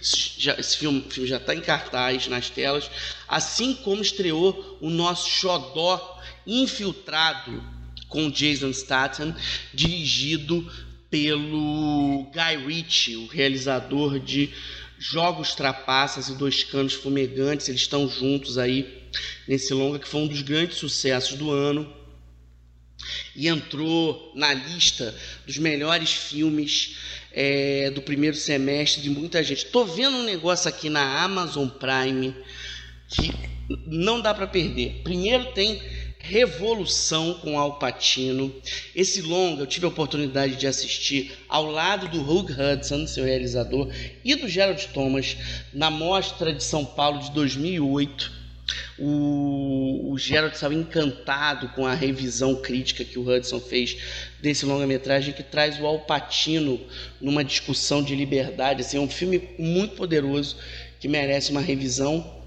Esse 0.03 0.77
filme, 0.77 1.05
filme 1.09 1.29
já 1.29 1.37
está 1.37 1.55
em 1.55 1.61
cartaz 1.61 2.27
nas 2.27 2.51
telas, 2.51 2.91
assim 3.29 3.73
como 3.73 4.03
estreou 4.03 4.79
o 4.81 4.91
nosso 4.91 5.31
xodó 5.31 6.21
infiltrado 6.47 7.63
com 8.09 8.29
Jason 8.29 8.73
Statham, 8.73 9.35
dirigido 9.73 10.69
pelo 11.09 12.31
Guy 12.33 12.67
Ritchie, 12.67 13.17
o 13.17 13.27
realizador 13.27 14.19
de 14.19 14.51
Jogos 15.01 15.55
Trapaças 15.55 16.29
e 16.29 16.35
Dois 16.35 16.63
Canos 16.63 16.93
Fumegantes. 16.93 17.71
Eles 17.71 17.81
estão 17.81 18.07
juntos 18.07 18.59
aí 18.59 19.09
nesse 19.49 19.73
longa 19.73 19.99
que 19.99 20.07
foi 20.07 20.21
um 20.21 20.27
dos 20.27 20.43
grandes 20.43 20.77
sucessos 20.77 21.39
do 21.39 21.51
ano 21.51 21.91
e 23.35 23.49
entrou 23.49 24.31
na 24.37 24.53
lista 24.53 25.17
dos 25.47 25.57
melhores 25.57 26.13
filmes 26.13 26.99
é, 27.33 27.91
do 27.91 28.03
primeiro 28.03 28.37
semestre 28.37 29.01
de 29.01 29.09
muita 29.09 29.43
gente. 29.43 29.65
Estou 29.65 29.87
vendo 29.87 30.19
um 30.19 30.23
negócio 30.23 30.69
aqui 30.69 30.91
na 30.91 31.23
Amazon 31.23 31.67
Prime 31.67 32.37
que 33.09 33.33
não 33.87 34.21
dá 34.21 34.35
para 34.35 34.47
perder. 34.47 35.01
Primeiro 35.03 35.53
tem 35.53 35.81
Revolução 36.23 37.35
com 37.35 37.59
Al 37.59 37.79
Pacino. 37.79 38.55
Esse 38.95 39.21
longa 39.23 39.63
eu 39.63 39.67
tive 39.67 39.87
a 39.87 39.89
oportunidade 39.89 40.57
de 40.57 40.67
assistir 40.67 41.33
ao 41.49 41.71
lado 41.71 42.09
do 42.09 42.21
Hugh 42.21 42.51
Hudson, 42.51 43.07
seu 43.07 43.25
realizador, 43.25 43.91
e 44.25 44.35
do 44.35 44.49
Gerald 44.49 44.87
Thomas 44.89 45.37
na 45.73 45.91
Mostra 45.91 46.53
de 46.53 46.63
São 46.63 46.85
Paulo 46.85 47.21
de 47.21 47.31
2008 47.33 48.41
o, 48.99 50.13
o 50.13 50.19
Gerald 50.19 50.55
estava 50.55 50.75
encantado 50.75 51.69
com 51.71 51.87
a 51.87 51.95
revisão 51.95 52.55
crítica 52.57 53.05
que 53.05 53.19
o 53.19 53.29
Hudson 53.29 53.59
fez 53.59 53.97
desse 54.41 54.67
longa-metragem 54.67 55.33
que 55.33 55.43
traz 55.43 55.81
o 55.81 55.87
Alpatino 55.87 56.81
numa 57.21 57.43
discussão 57.43 58.03
de 58.03 58.15
liberdade. 58.15 58.83
Assim, 58.83 58.99
é 58.99 59.01
um 59.01 59.09
filme 59.09 59.49
muito 59.59 59.97
poderoso 59.97 60.57
que 60.99 61.09
merece 61.09 61.51
uma 61.51 61.61
revisão. 61.61 62.40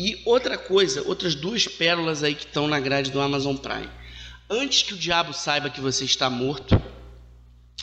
E 0.00 0.22
outra 0.24 0.56
coisa, 0.56 1.02
outras 1.08 1.34
duas 1.34 1.66
pérolas 1.66 2.22
aí 2.22 2.32
que 2.32 2.46
estão 2.46 2.68
na 2.68 2.78
grade 2.78 3.10
do 3.10 3.20
Amazon 3.20 3.56
Prime. 3.56 3.90
Antes 4.48 4.84
que 4.84 4.94
o 4.94 4.96
diabo 4.96 5.32
saiba 5.32 5.68
que 5.68 5.80
você 5.80 6.04
está 6.04 6.30
morto, 6.30 6.80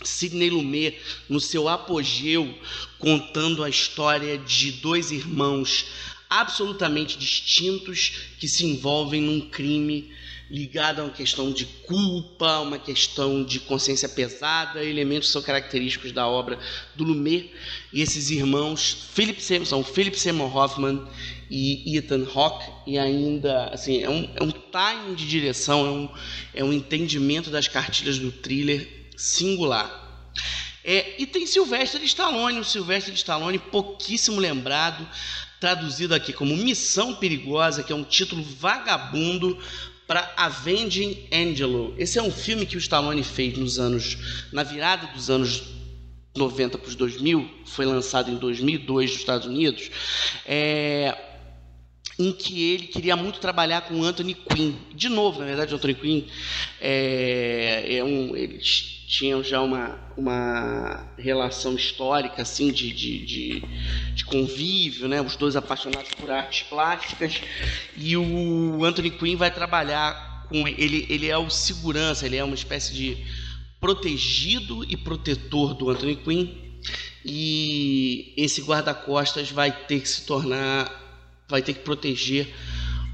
Sidney 0.02 0.50
Lumet, 0.50 0.98
no 1.28 1.42
seu 1.42 1.68
apogeu, 1.68 2.58
contando 3.00 3.66
a 3.66 3.70
história 3.70 4.38
de 4.38 4.72
dois 4.72 5.12
irmãos 5.12 5.88
absolutamente 6.30 7.18
distintos 7.18 8.30
que 8.40 8.48
se 8.48 8.66
envolvem 8.66 9.22
num 9.22 9.50
crime 9.50 10.10
ligado 10.50 11.02
a 11.02 11.04
uma 11.04 11.14
questão 11.14 11.52
de 11.52 11.66
culpa, 11.66 12.60
uma 12.60 12.78
questão 12.78 13.44
de 13.44 13.60
consciência 13.60 14.08
pesada, 14.08 14.84
elementos 14.84 15.28
que 15.28 15.34
são 15.34 15.42
característicos 15.42 16.12
da 16.12 16.28
obra 16.28 16.58
do 16.96 17.04
Lumet. 17.04 17.52
E 17.92 18.02
esses 18.02 18.30
irmãos, 18.30 19.10
Philip 19.14 19.42
são 19.66 19.84
Philip 19.84 20.18
Seymour 20.18 20.56
Hoffman 20.56 21.06
e 21.50 21.98
Ethan 21.98 22.26
Hawke, 22.34 22.70
e 22.88 22.98
ainda, 22.98 23.70
assim, 23.70 24.02
é 24.02 24.10
um, 24.10 24.30
é 24.36 24.44
um 24.44 24.52
timing 24.52 25.16
de 25.16 25.28
direção, 25.28 25.86
é 25.86 25.90
um, 25.90 26.10
é 26.56 26.64
um 26.64 26.74
entendimento 26.74 27.50
das 27.50 27.68
cartilhas 27.68 28.18
do 28.18 28.32
thriller 28.32 28.88
singular. 29.16 30.04
É, 30.84 31.16
e 31.20 31.26
tem 31.26 31.48
Sylvester 31.48 32.04
Stallone, 32.04 32.60
o 32.60 32.64
Sylvester 32.64 33.14
Stallone 33.14 33.58
pouquíssimo 33.58 34.40
lembrado, 34.40 35.08
traduzido 35.60 36.14
aqui 36.14 36.32
como 36.32 36.56
Missão 36.56 37.16
Perigosa, 37.16 37.82
que 37.82 37.92
é 37.92 37.96
um 37.96 38.04
título 38.04 38.44
vagabundo 38.44 39.58
para 40.06 40.32
Avenging 40.38 41.28
Angelo. 41.34 41.96
Esse 41.98 42.20
é 42.20 42.22
um 42.22 42.32
filme 42.32 42.66
que 42.66 42.76
o 42.76 42.80
Stallone 42.80 43.24
fez 43.24 43.58
nos 43.58 43.80
anos 43.80 44.46
na 44.52 44.62
virada 44.62 45.08
dos 45.08 45.30
anos 45.30 45.64
90 46.36 46.78
para 46.78 46.88
os 46.88 46.96
2000, 46.96 47.50
foi 47.66 47.86
lançado 47.86 48.30
em 48.30 48.36
2002 48.36 49.10
nos 49.10 49.20
Estados 49.20 49.48
Unidos. 49.48 49.90
É, 50.46 51.18
em 52.18 52.32
que 52.32 52.72
ele 52.74 52.88
queria 52.88 53.16
muito 53.16 53.40
trabalhar 53.40 53.82
com 53.82 54.04
Anthony 54.04 54.34
Quinn. 54.34 54.74
De 54.94 55.10
novo, 55.10 55.40
na 55.40 55.46
verdade, 55.46 55.74
Anthony 55.74 55.94
Quinn 55.94 56.24
é, 56.80 57.98
é 57.98 58.04
um, 58.04 58.36
eles 58.36 58.96
tinham 59.08 59.44
já 59.44 59.62
uma, 59.62 60.00
uma 60.18 61.08
relação 61.18 61.76
histórica 61.76 62.42
assim 62.42 62.72
de, 62.72 62.92
de, 62.92 63.26
de, 63.26 63.64
de, 64.14 64.26
convívio, 64.26 65.08
né? 65.08 65.22
os 65.22 65.36
dois 65.36 65.56
apaixonados 65.56 66.12
por 66.16 66.32
artes 66.32 66.64
plásticas, 66.64 67.42
e 67.96 68.18
o 68.18 68.84
Anthony 68.84 69.12
Quinn 69.12 69.38
vai 69.38 69.52
trabalhar 69.52 70.46
com 70.50 70.68
ele, 70.68 71.06
ele 71.10 71.30
é 71.30 71.38
o 71.38 71.50
segurança, 71.50 72.26
ele 72.26 72.36
é 72.36 72.44
uma 72.44 72.56
espécie 72.56 72.94
de 72.94 73.18
protegido 73.80 74.84
e 74.90 74.98
protetor 74.98 75.74
do 75.76 75.90
Anthony 75.90 76.16
Quinn, 76.16 76.48
e 77.24 78.34
esse 78.38 78.62
guarda-costas 78.62 79.52
vai 79.52 79.72
ter 79.72 80.00
que 80.00 80.10
se 80.10 80.26
tornar, 80.26 81.05
vai 81.48 81.62
ter 81.62 81.74
que 81.74 81.82
proteger 81.82 82.54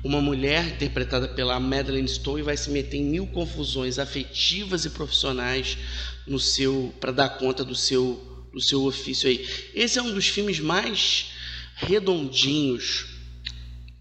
uma 0.03 0.19
mulher 0.19 0.67
interpretada 0.67 1.27
pela 1.27 1.59
Madeleine 1.59 2.07
Stowe 2.07 2.41
vai 2.41 2.57
se 2.57 2.71
meter 2.71 2.97
em 2.97 3.03
mil 3.03 3.27
confusões 3.27 3.99
afetivas 3.99 4.83
e 4.83 4.89
profissionais 4.89 5.77
no 6.25 6.39
seu 6.39 6.93
para 6.99 7.11
dar 7.11 7.29
conta 7.37 7.63
do 7.63 7.75
seu 7.75 8.27
do 8.51 8.59
seu 8.59 8.83
ofício 8.83 9.29
aí. 9.29 9.47
Esse 9.73 9.97
é 9.97 10.01
um 10.01 10.13
dos 10.13 10.27
filmes 10.27 10.59
mais 10.59 11.31
redondinhos 11.75 13.05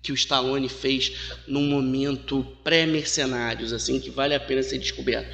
que 0.03 0.11
o 0.11 0.14
Stallone 0.14 0.68
fez 0.68 1.12
num 1.47 1.68
momento 1.68 2.45
pré-mercenários, 2.64 3.72
assim, 3.72 4.01
que 4.01 4.11
vale 4.11 4.35
a 4.35 4.41
pena 4.41 4.62
ser 4.62 4.78
descoberto. 4.78 5.31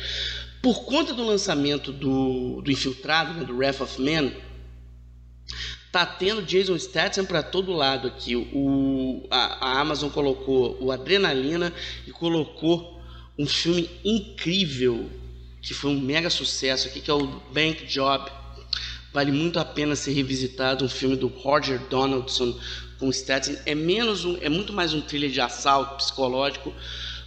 Por 0.61 0.84
conta 0.84 1.14
do 1.14 1.24
lançamento 1.24 1.92
do, 1.92 2.61
do 2.61 2.70
Infiltrado, 2.70 3.34
né, 3.34 3.44
do 3.44 3.57
Wrath 3.57 3.80
of 3.80 4.03
Man, 4.03 4.32
tá 5.97 6.05
tendo 6.05 6.42
Jason 6.42 6.78
Statham 6.78 7.24
para 7.24 7.42
todo 7.42 7.72
lado 7.72 8.07
aqui. 8.07 8.36
O, 8.36 9.26
a, 9.30 9.66
a, 9.66 9.80
Amazon 9.80 10.11
colocou 10.11 10.76
o 10.78 10.92
Adrenalina 10.92 11.72
e 12.07 12.11
colocou 12.11 13.01
um 13.38 13.47
filme 13.47 13.88
incrível 14.05 15.09
que 15.62 15.72
foi 15.72 15.90
um 15.90 15.99
mega 15.99 16.28
sucesso 16.28 16.86
aqui, 16.86 17.01
que 17.01 17.11
é 17.11 17.14
o 17.14 17.26
Bank 17.51 17.86
Job. 17.86 18.30
Vale 19.11 19.32
muito 19.32 19.59
a 19.59 19.64
pena 19.64 19.97
ser 19.97 20.12
revisitado, 20.12 20.84
um 20.84 20.88
filme 20.88 21.16
do 21.16 21.28
Roger 21.28 21.78
Donaldson 21.88 22.61
com 22.99 23.11
Statham. 23.11 23.57
É 23.64 23.74
menos 23.74 24.22
um, 24.26 24.36
é 24.42 24.51
muito 24.51 24.74
mais 24.74 24.92
um 24.92 25.01
thriller 25.01 25.30
de 25.30 25.40
assalto 25.40 25.97
psicológico 25.97 26.74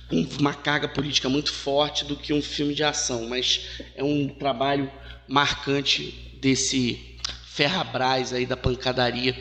com 0.07 0.27
uma 0.39 0.53
carga 0.53 0.87
política 0.87 1.27
muito 1.27 1.51
forte 1.51 2.05
do 2.05 2.15
que 2.15 2.33
um 2.33 2.41
filme 2.41 2.75
de 2.75 2.83
ação, 2.83 3.27
mas 3.27 3.61
é 3.95 4.03
um 4.03 4.27
trabalho 4.27 4.91
marcante 5.27 6.37
desse 6.39 7.08
ferrabras 7.51 8.31
aí 8.31 8.45
da 8.45 8.55
pancadaria 8.55 9.35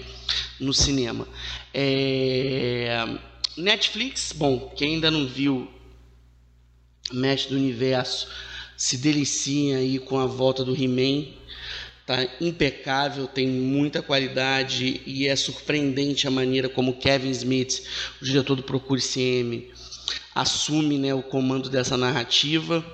no 0.59 0.73
cinema. 0.73 1.27
É... 1.73 3.07
Netflix, 3.57 4.33
bom, 4.33 4.73
quem 4.77 4.95
ainda 4.95 5.11
não 5.11 5.27
viu 5.27 5.69
Mestre 7.13 7.55
do 7.55 7.61
Universo, 7.61 8.29
se 8.77 8.97
delicia 8.99 9.79
aí 9.79 9.99
com 9.99 10.19
a 10.19 10.27
volta 10.27 10.65
do 10.65 10.75
He-Man. 10.75 11.27
Tá 12.07 12.27
impecável, 12.41 13.27
tem 13.27 13.47
muita 13.47 14.01
qualidade 14.01 15.03
e 15.05 15.29
é 15.29 15.37
surpreendente 15.37 16.27
a 16.27 16.31
maneira 16.31 16.69
como 16.69 16.97
Kevin 16.97 17.31
Smith, 17.31 17.83
o 18.23 18.25
diretor 18.25 18.57
do 18.57 18.63
Procure 18.63 19.01
CM, 19.01 19.71
assume 20.35 20.97
né, 20.97 21.13
o 21.13 21.23
comando 21.23 21.69
dessa 21.69 21.99
narrativa. 21.99 22.85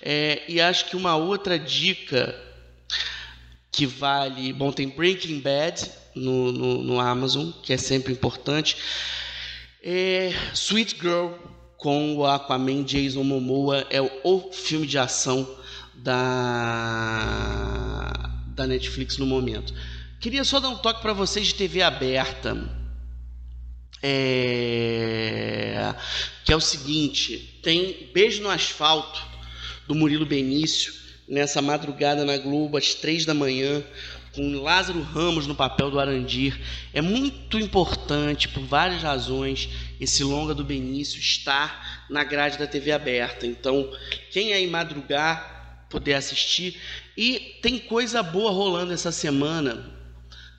É, 0.00 0.42
e 0.48 0.60
acho 0.60 0.88
que 0.88 0.96
uma 0.96 1.16
outra 1.16 1.58
dica 1.58 2.34
que 3.72 3.86
vale. 3.86 4.52
Bom, 4.52 4.70
tem 4.70 4.86
Breaking 4.88 5.40
Bad 5.40 5.90
no, 6.14 6.52
no, 6.52 6.82
no 6.82 7.00
Amazon, 7.00 7.50
que 7.62 7.72
é 7.72 7.78
sempre 7.78 8.12
importante. 8.12 8.76
É, 9.82 10.32
Sweet 10.54 10.96
Girl 11.00 11.30
com 11.78 12.16
o 12.16 12.26
Aquaman 12.26 12.84
Jason 12.84 13.24
Momoa 13.24 13.84
é 13.90 14.00
o, 14.00 14.52
filme 14.52 14.86
de 14.86 14.98
ação 14.98 15.48
da, 15.94 16.12
da 18.54 18.66
Netflix 18.66 19.16
no 19.16 19.26
momento. 19.26 19.74
Queria 20.20 20.44
só 20.44 20.60
dar 20.60 20.68
um 20.68 20.76
toque 20.76 21.02
para 21.02 21.12
vocês 21.12 21.48
de 21.48 21.54
TV 21.54 21.82
aberta. 21.82 22.80
É, 24.04 25.94
que 26.44 26.52
é 26.52 26.56
o 26.56 26.60
seguinte: 26.60 27.60
tem 27.62 28.10
Beijo 28.12 28.42
no 28.42 28.50
Asfalto 28.50 29.20
do 29.86 29.94
Murilo 29.94 30.26
Benício 30.26 31.01
nessa 31.32 31.62
madrugada 31.62 32.26
na 32.26 32.36
Globo 32.36 32.76
às 32.76 32.92
três 32.92 33.24
da 33.24 33.32
manhã 33.32 33.82
com 34.34 34.60
Lázaro 34.60 35.00
Ramos 35.00 35.46
no 35.46 35.54
papel 35.54 35.90
do 35.90 35.98
Arandir. 35.98 36.60
É 36.92 37.00
muito 37.00 37.58
importante, 37.58 38.50
por 38.50 38.62
várias 38.62 39.02
razões, 39.02 39.66
esse 39.98 40.22
longa 40.22 40.54
do 40.54 40.62
Benício 40.62 41.18
estar 41.18 42.06
na 42.10 42.22
grade 42.22 42.58
da 42.58 42.66
TV 42.66 42.92
aberta. 42.92 43.46
Então, 43.46 43.90
quem 44.30 44.52
aí 44.52 44.66
madrugar, 44.66 45.86
poder 45.88 46.14
assistir. 46.14 46.78
E 47.16 47.58
tem 47.62 47.78
coisa 47.78 48.22
boa 48.22 48.50
rolando 48.50 48.92
essa 48.92 49.10
semana 49.10 49.90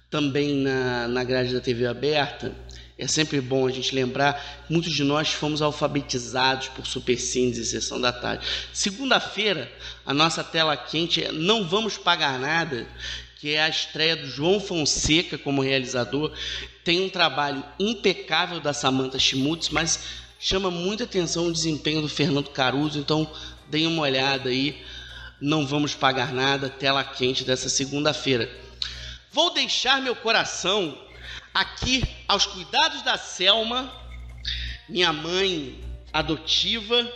também 0.10 0.56
na, 0.56 1.08
na 1.08 1.24
grade 1.24 1.54
da 1.54 1.62
TV 1.62 1.86
aberta. 1.86 2.52
É 2.98 3.08
sempre 3.08 3.42
bom 3.42 3.68
a 3.68 3.72
gente 3.72 3.96
lembrar, 3.96 4.66
muitos 4.70 4.94
de 4.94 5.04
nós 5.04 5.34
fomos 5.34 5.64
alfabetizados 5.64 6.68
por 6.68 6.86
Supercines 6.86 7.58
e 7.58 7.66
Sessão 7.66 8.00
da 8.00 8.14
Tarde. 8.14 8.46
Segunda-feira, 8.72 9.72
a 10.06 10.14
nossa 10.14 10.44
tela 10.44 10.78
quente 10.78 11.24
é 11.24 11.32
Não 11.32 11.68
Vamos 11.68 11.98
Pagar 11.98 12.38
Nada, 12.38 12.88
que 13.40 13.56
é 13.56 13.64
a 13.64 13.68
estreia 13.68 14.16
do 14.16 14.28
João 14.28 14.60
Fonseca 14.60 15.40
como 15.40 15.62
realizador. 15.62 16.32
Tem 16.84 17.02
um 17.02 17.10
trabalho 17.10 17.64
impecável 17.80 18.60
da 18.60 18.74
Samantha 18.74 19.18
Schmutz, 19.18 19.70
mas 19.70 20.00
chama 20.40 20.70
muita 20.70 21.06
atenção 21.06 21.48
o 21.48 21.52
desempenho 21.52 22.02
do 22.02 22.08
Fernando 22.08 22.52
Caruso, 22.52 23.00
então 23.00 23.30
deem 23.70 23.88
uma 23.88 24.04
olhada 24.04 24.50
aí. 24.50 24.84
Não 25.42 25.66
vamos 25.66 25.96
pagar 25.96 26.32
nada, 26.32 26.70
tela 26.70 27.04
quente 27.04 27.44
dessa 27.44 27.70
segunda-feira. 27.70 28.50
Vou 29.32 29.52
deixar 29.52 30.00
meu 30.00 30.16
coração 30.16 30.96
aqui 31.54 32.04
aos 32.28 32.46
cuidados 32.46 33.02
da 33.04 33.18
Selma, 33.18 33.94
minha 34.90 35.14
mãe 35.14 35.80
adotiva 36.12 37.12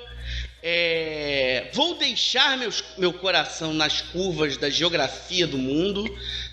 é, 0.61 1.69
vou 1.73 1.95
deixar 1.95 2.57
meus, 2.57 2.83
meu 2.97 3.13
coração 3.13 3.73
nas 3.73 4.01
curvas 4.01 4.57
da 4.57 4.69
geografia 4.69 5.45
do 5.45 5.57
mundo. 5.57 6.05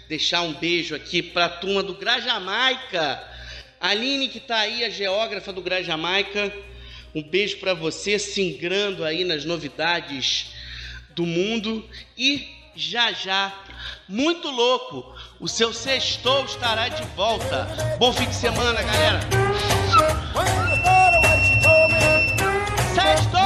Deixar 0.09 0.43
um 0.43 0.53
beijo 0.53 0.95
aqui 0.95 1.23
para 1.23 1.47
a 1.47 1.49
turma 1.49 1.83
do 1.83 1.95
Grajamaica. 1.95 3.23
Aline, 3.81 4.29
que 4.29 4.39
está 4.39 4.59
aí, 4.59 4.85
a 4.85 4.91
geógrafa 4.91 5.53
do 5.53 5.63
Grajamaica. 5.63 6.53
Um 7.15 7.23
beijo 7.23 7.59
para 7.59 7.75
você, 7.75 8.19
se 8.19 8.43
ingrando 8.43 9.05
aí 9.05 9.25
nas 9.25 9.45
novidades 9.45 10.47
do 11.15 11.25
mundo. 11.25 11.89
E 12.17 12.47
já 12.77 13.13
já, 13.13 13.53
muito 14.09 14.51
louco, 14.51 15.14
o 15.45 15.49
seu 15.49 15.75
sextou 15.75 16.47
estará 16.47 16.89
de 16.89 17.03
volta. 17.15 17.69
Bom 17.99 18.11
fim 18.15 18.25
de 18.25 18.35
semana, 18.35 18.81
galera. 18.83 19.21
Sextou! 22.95 23.45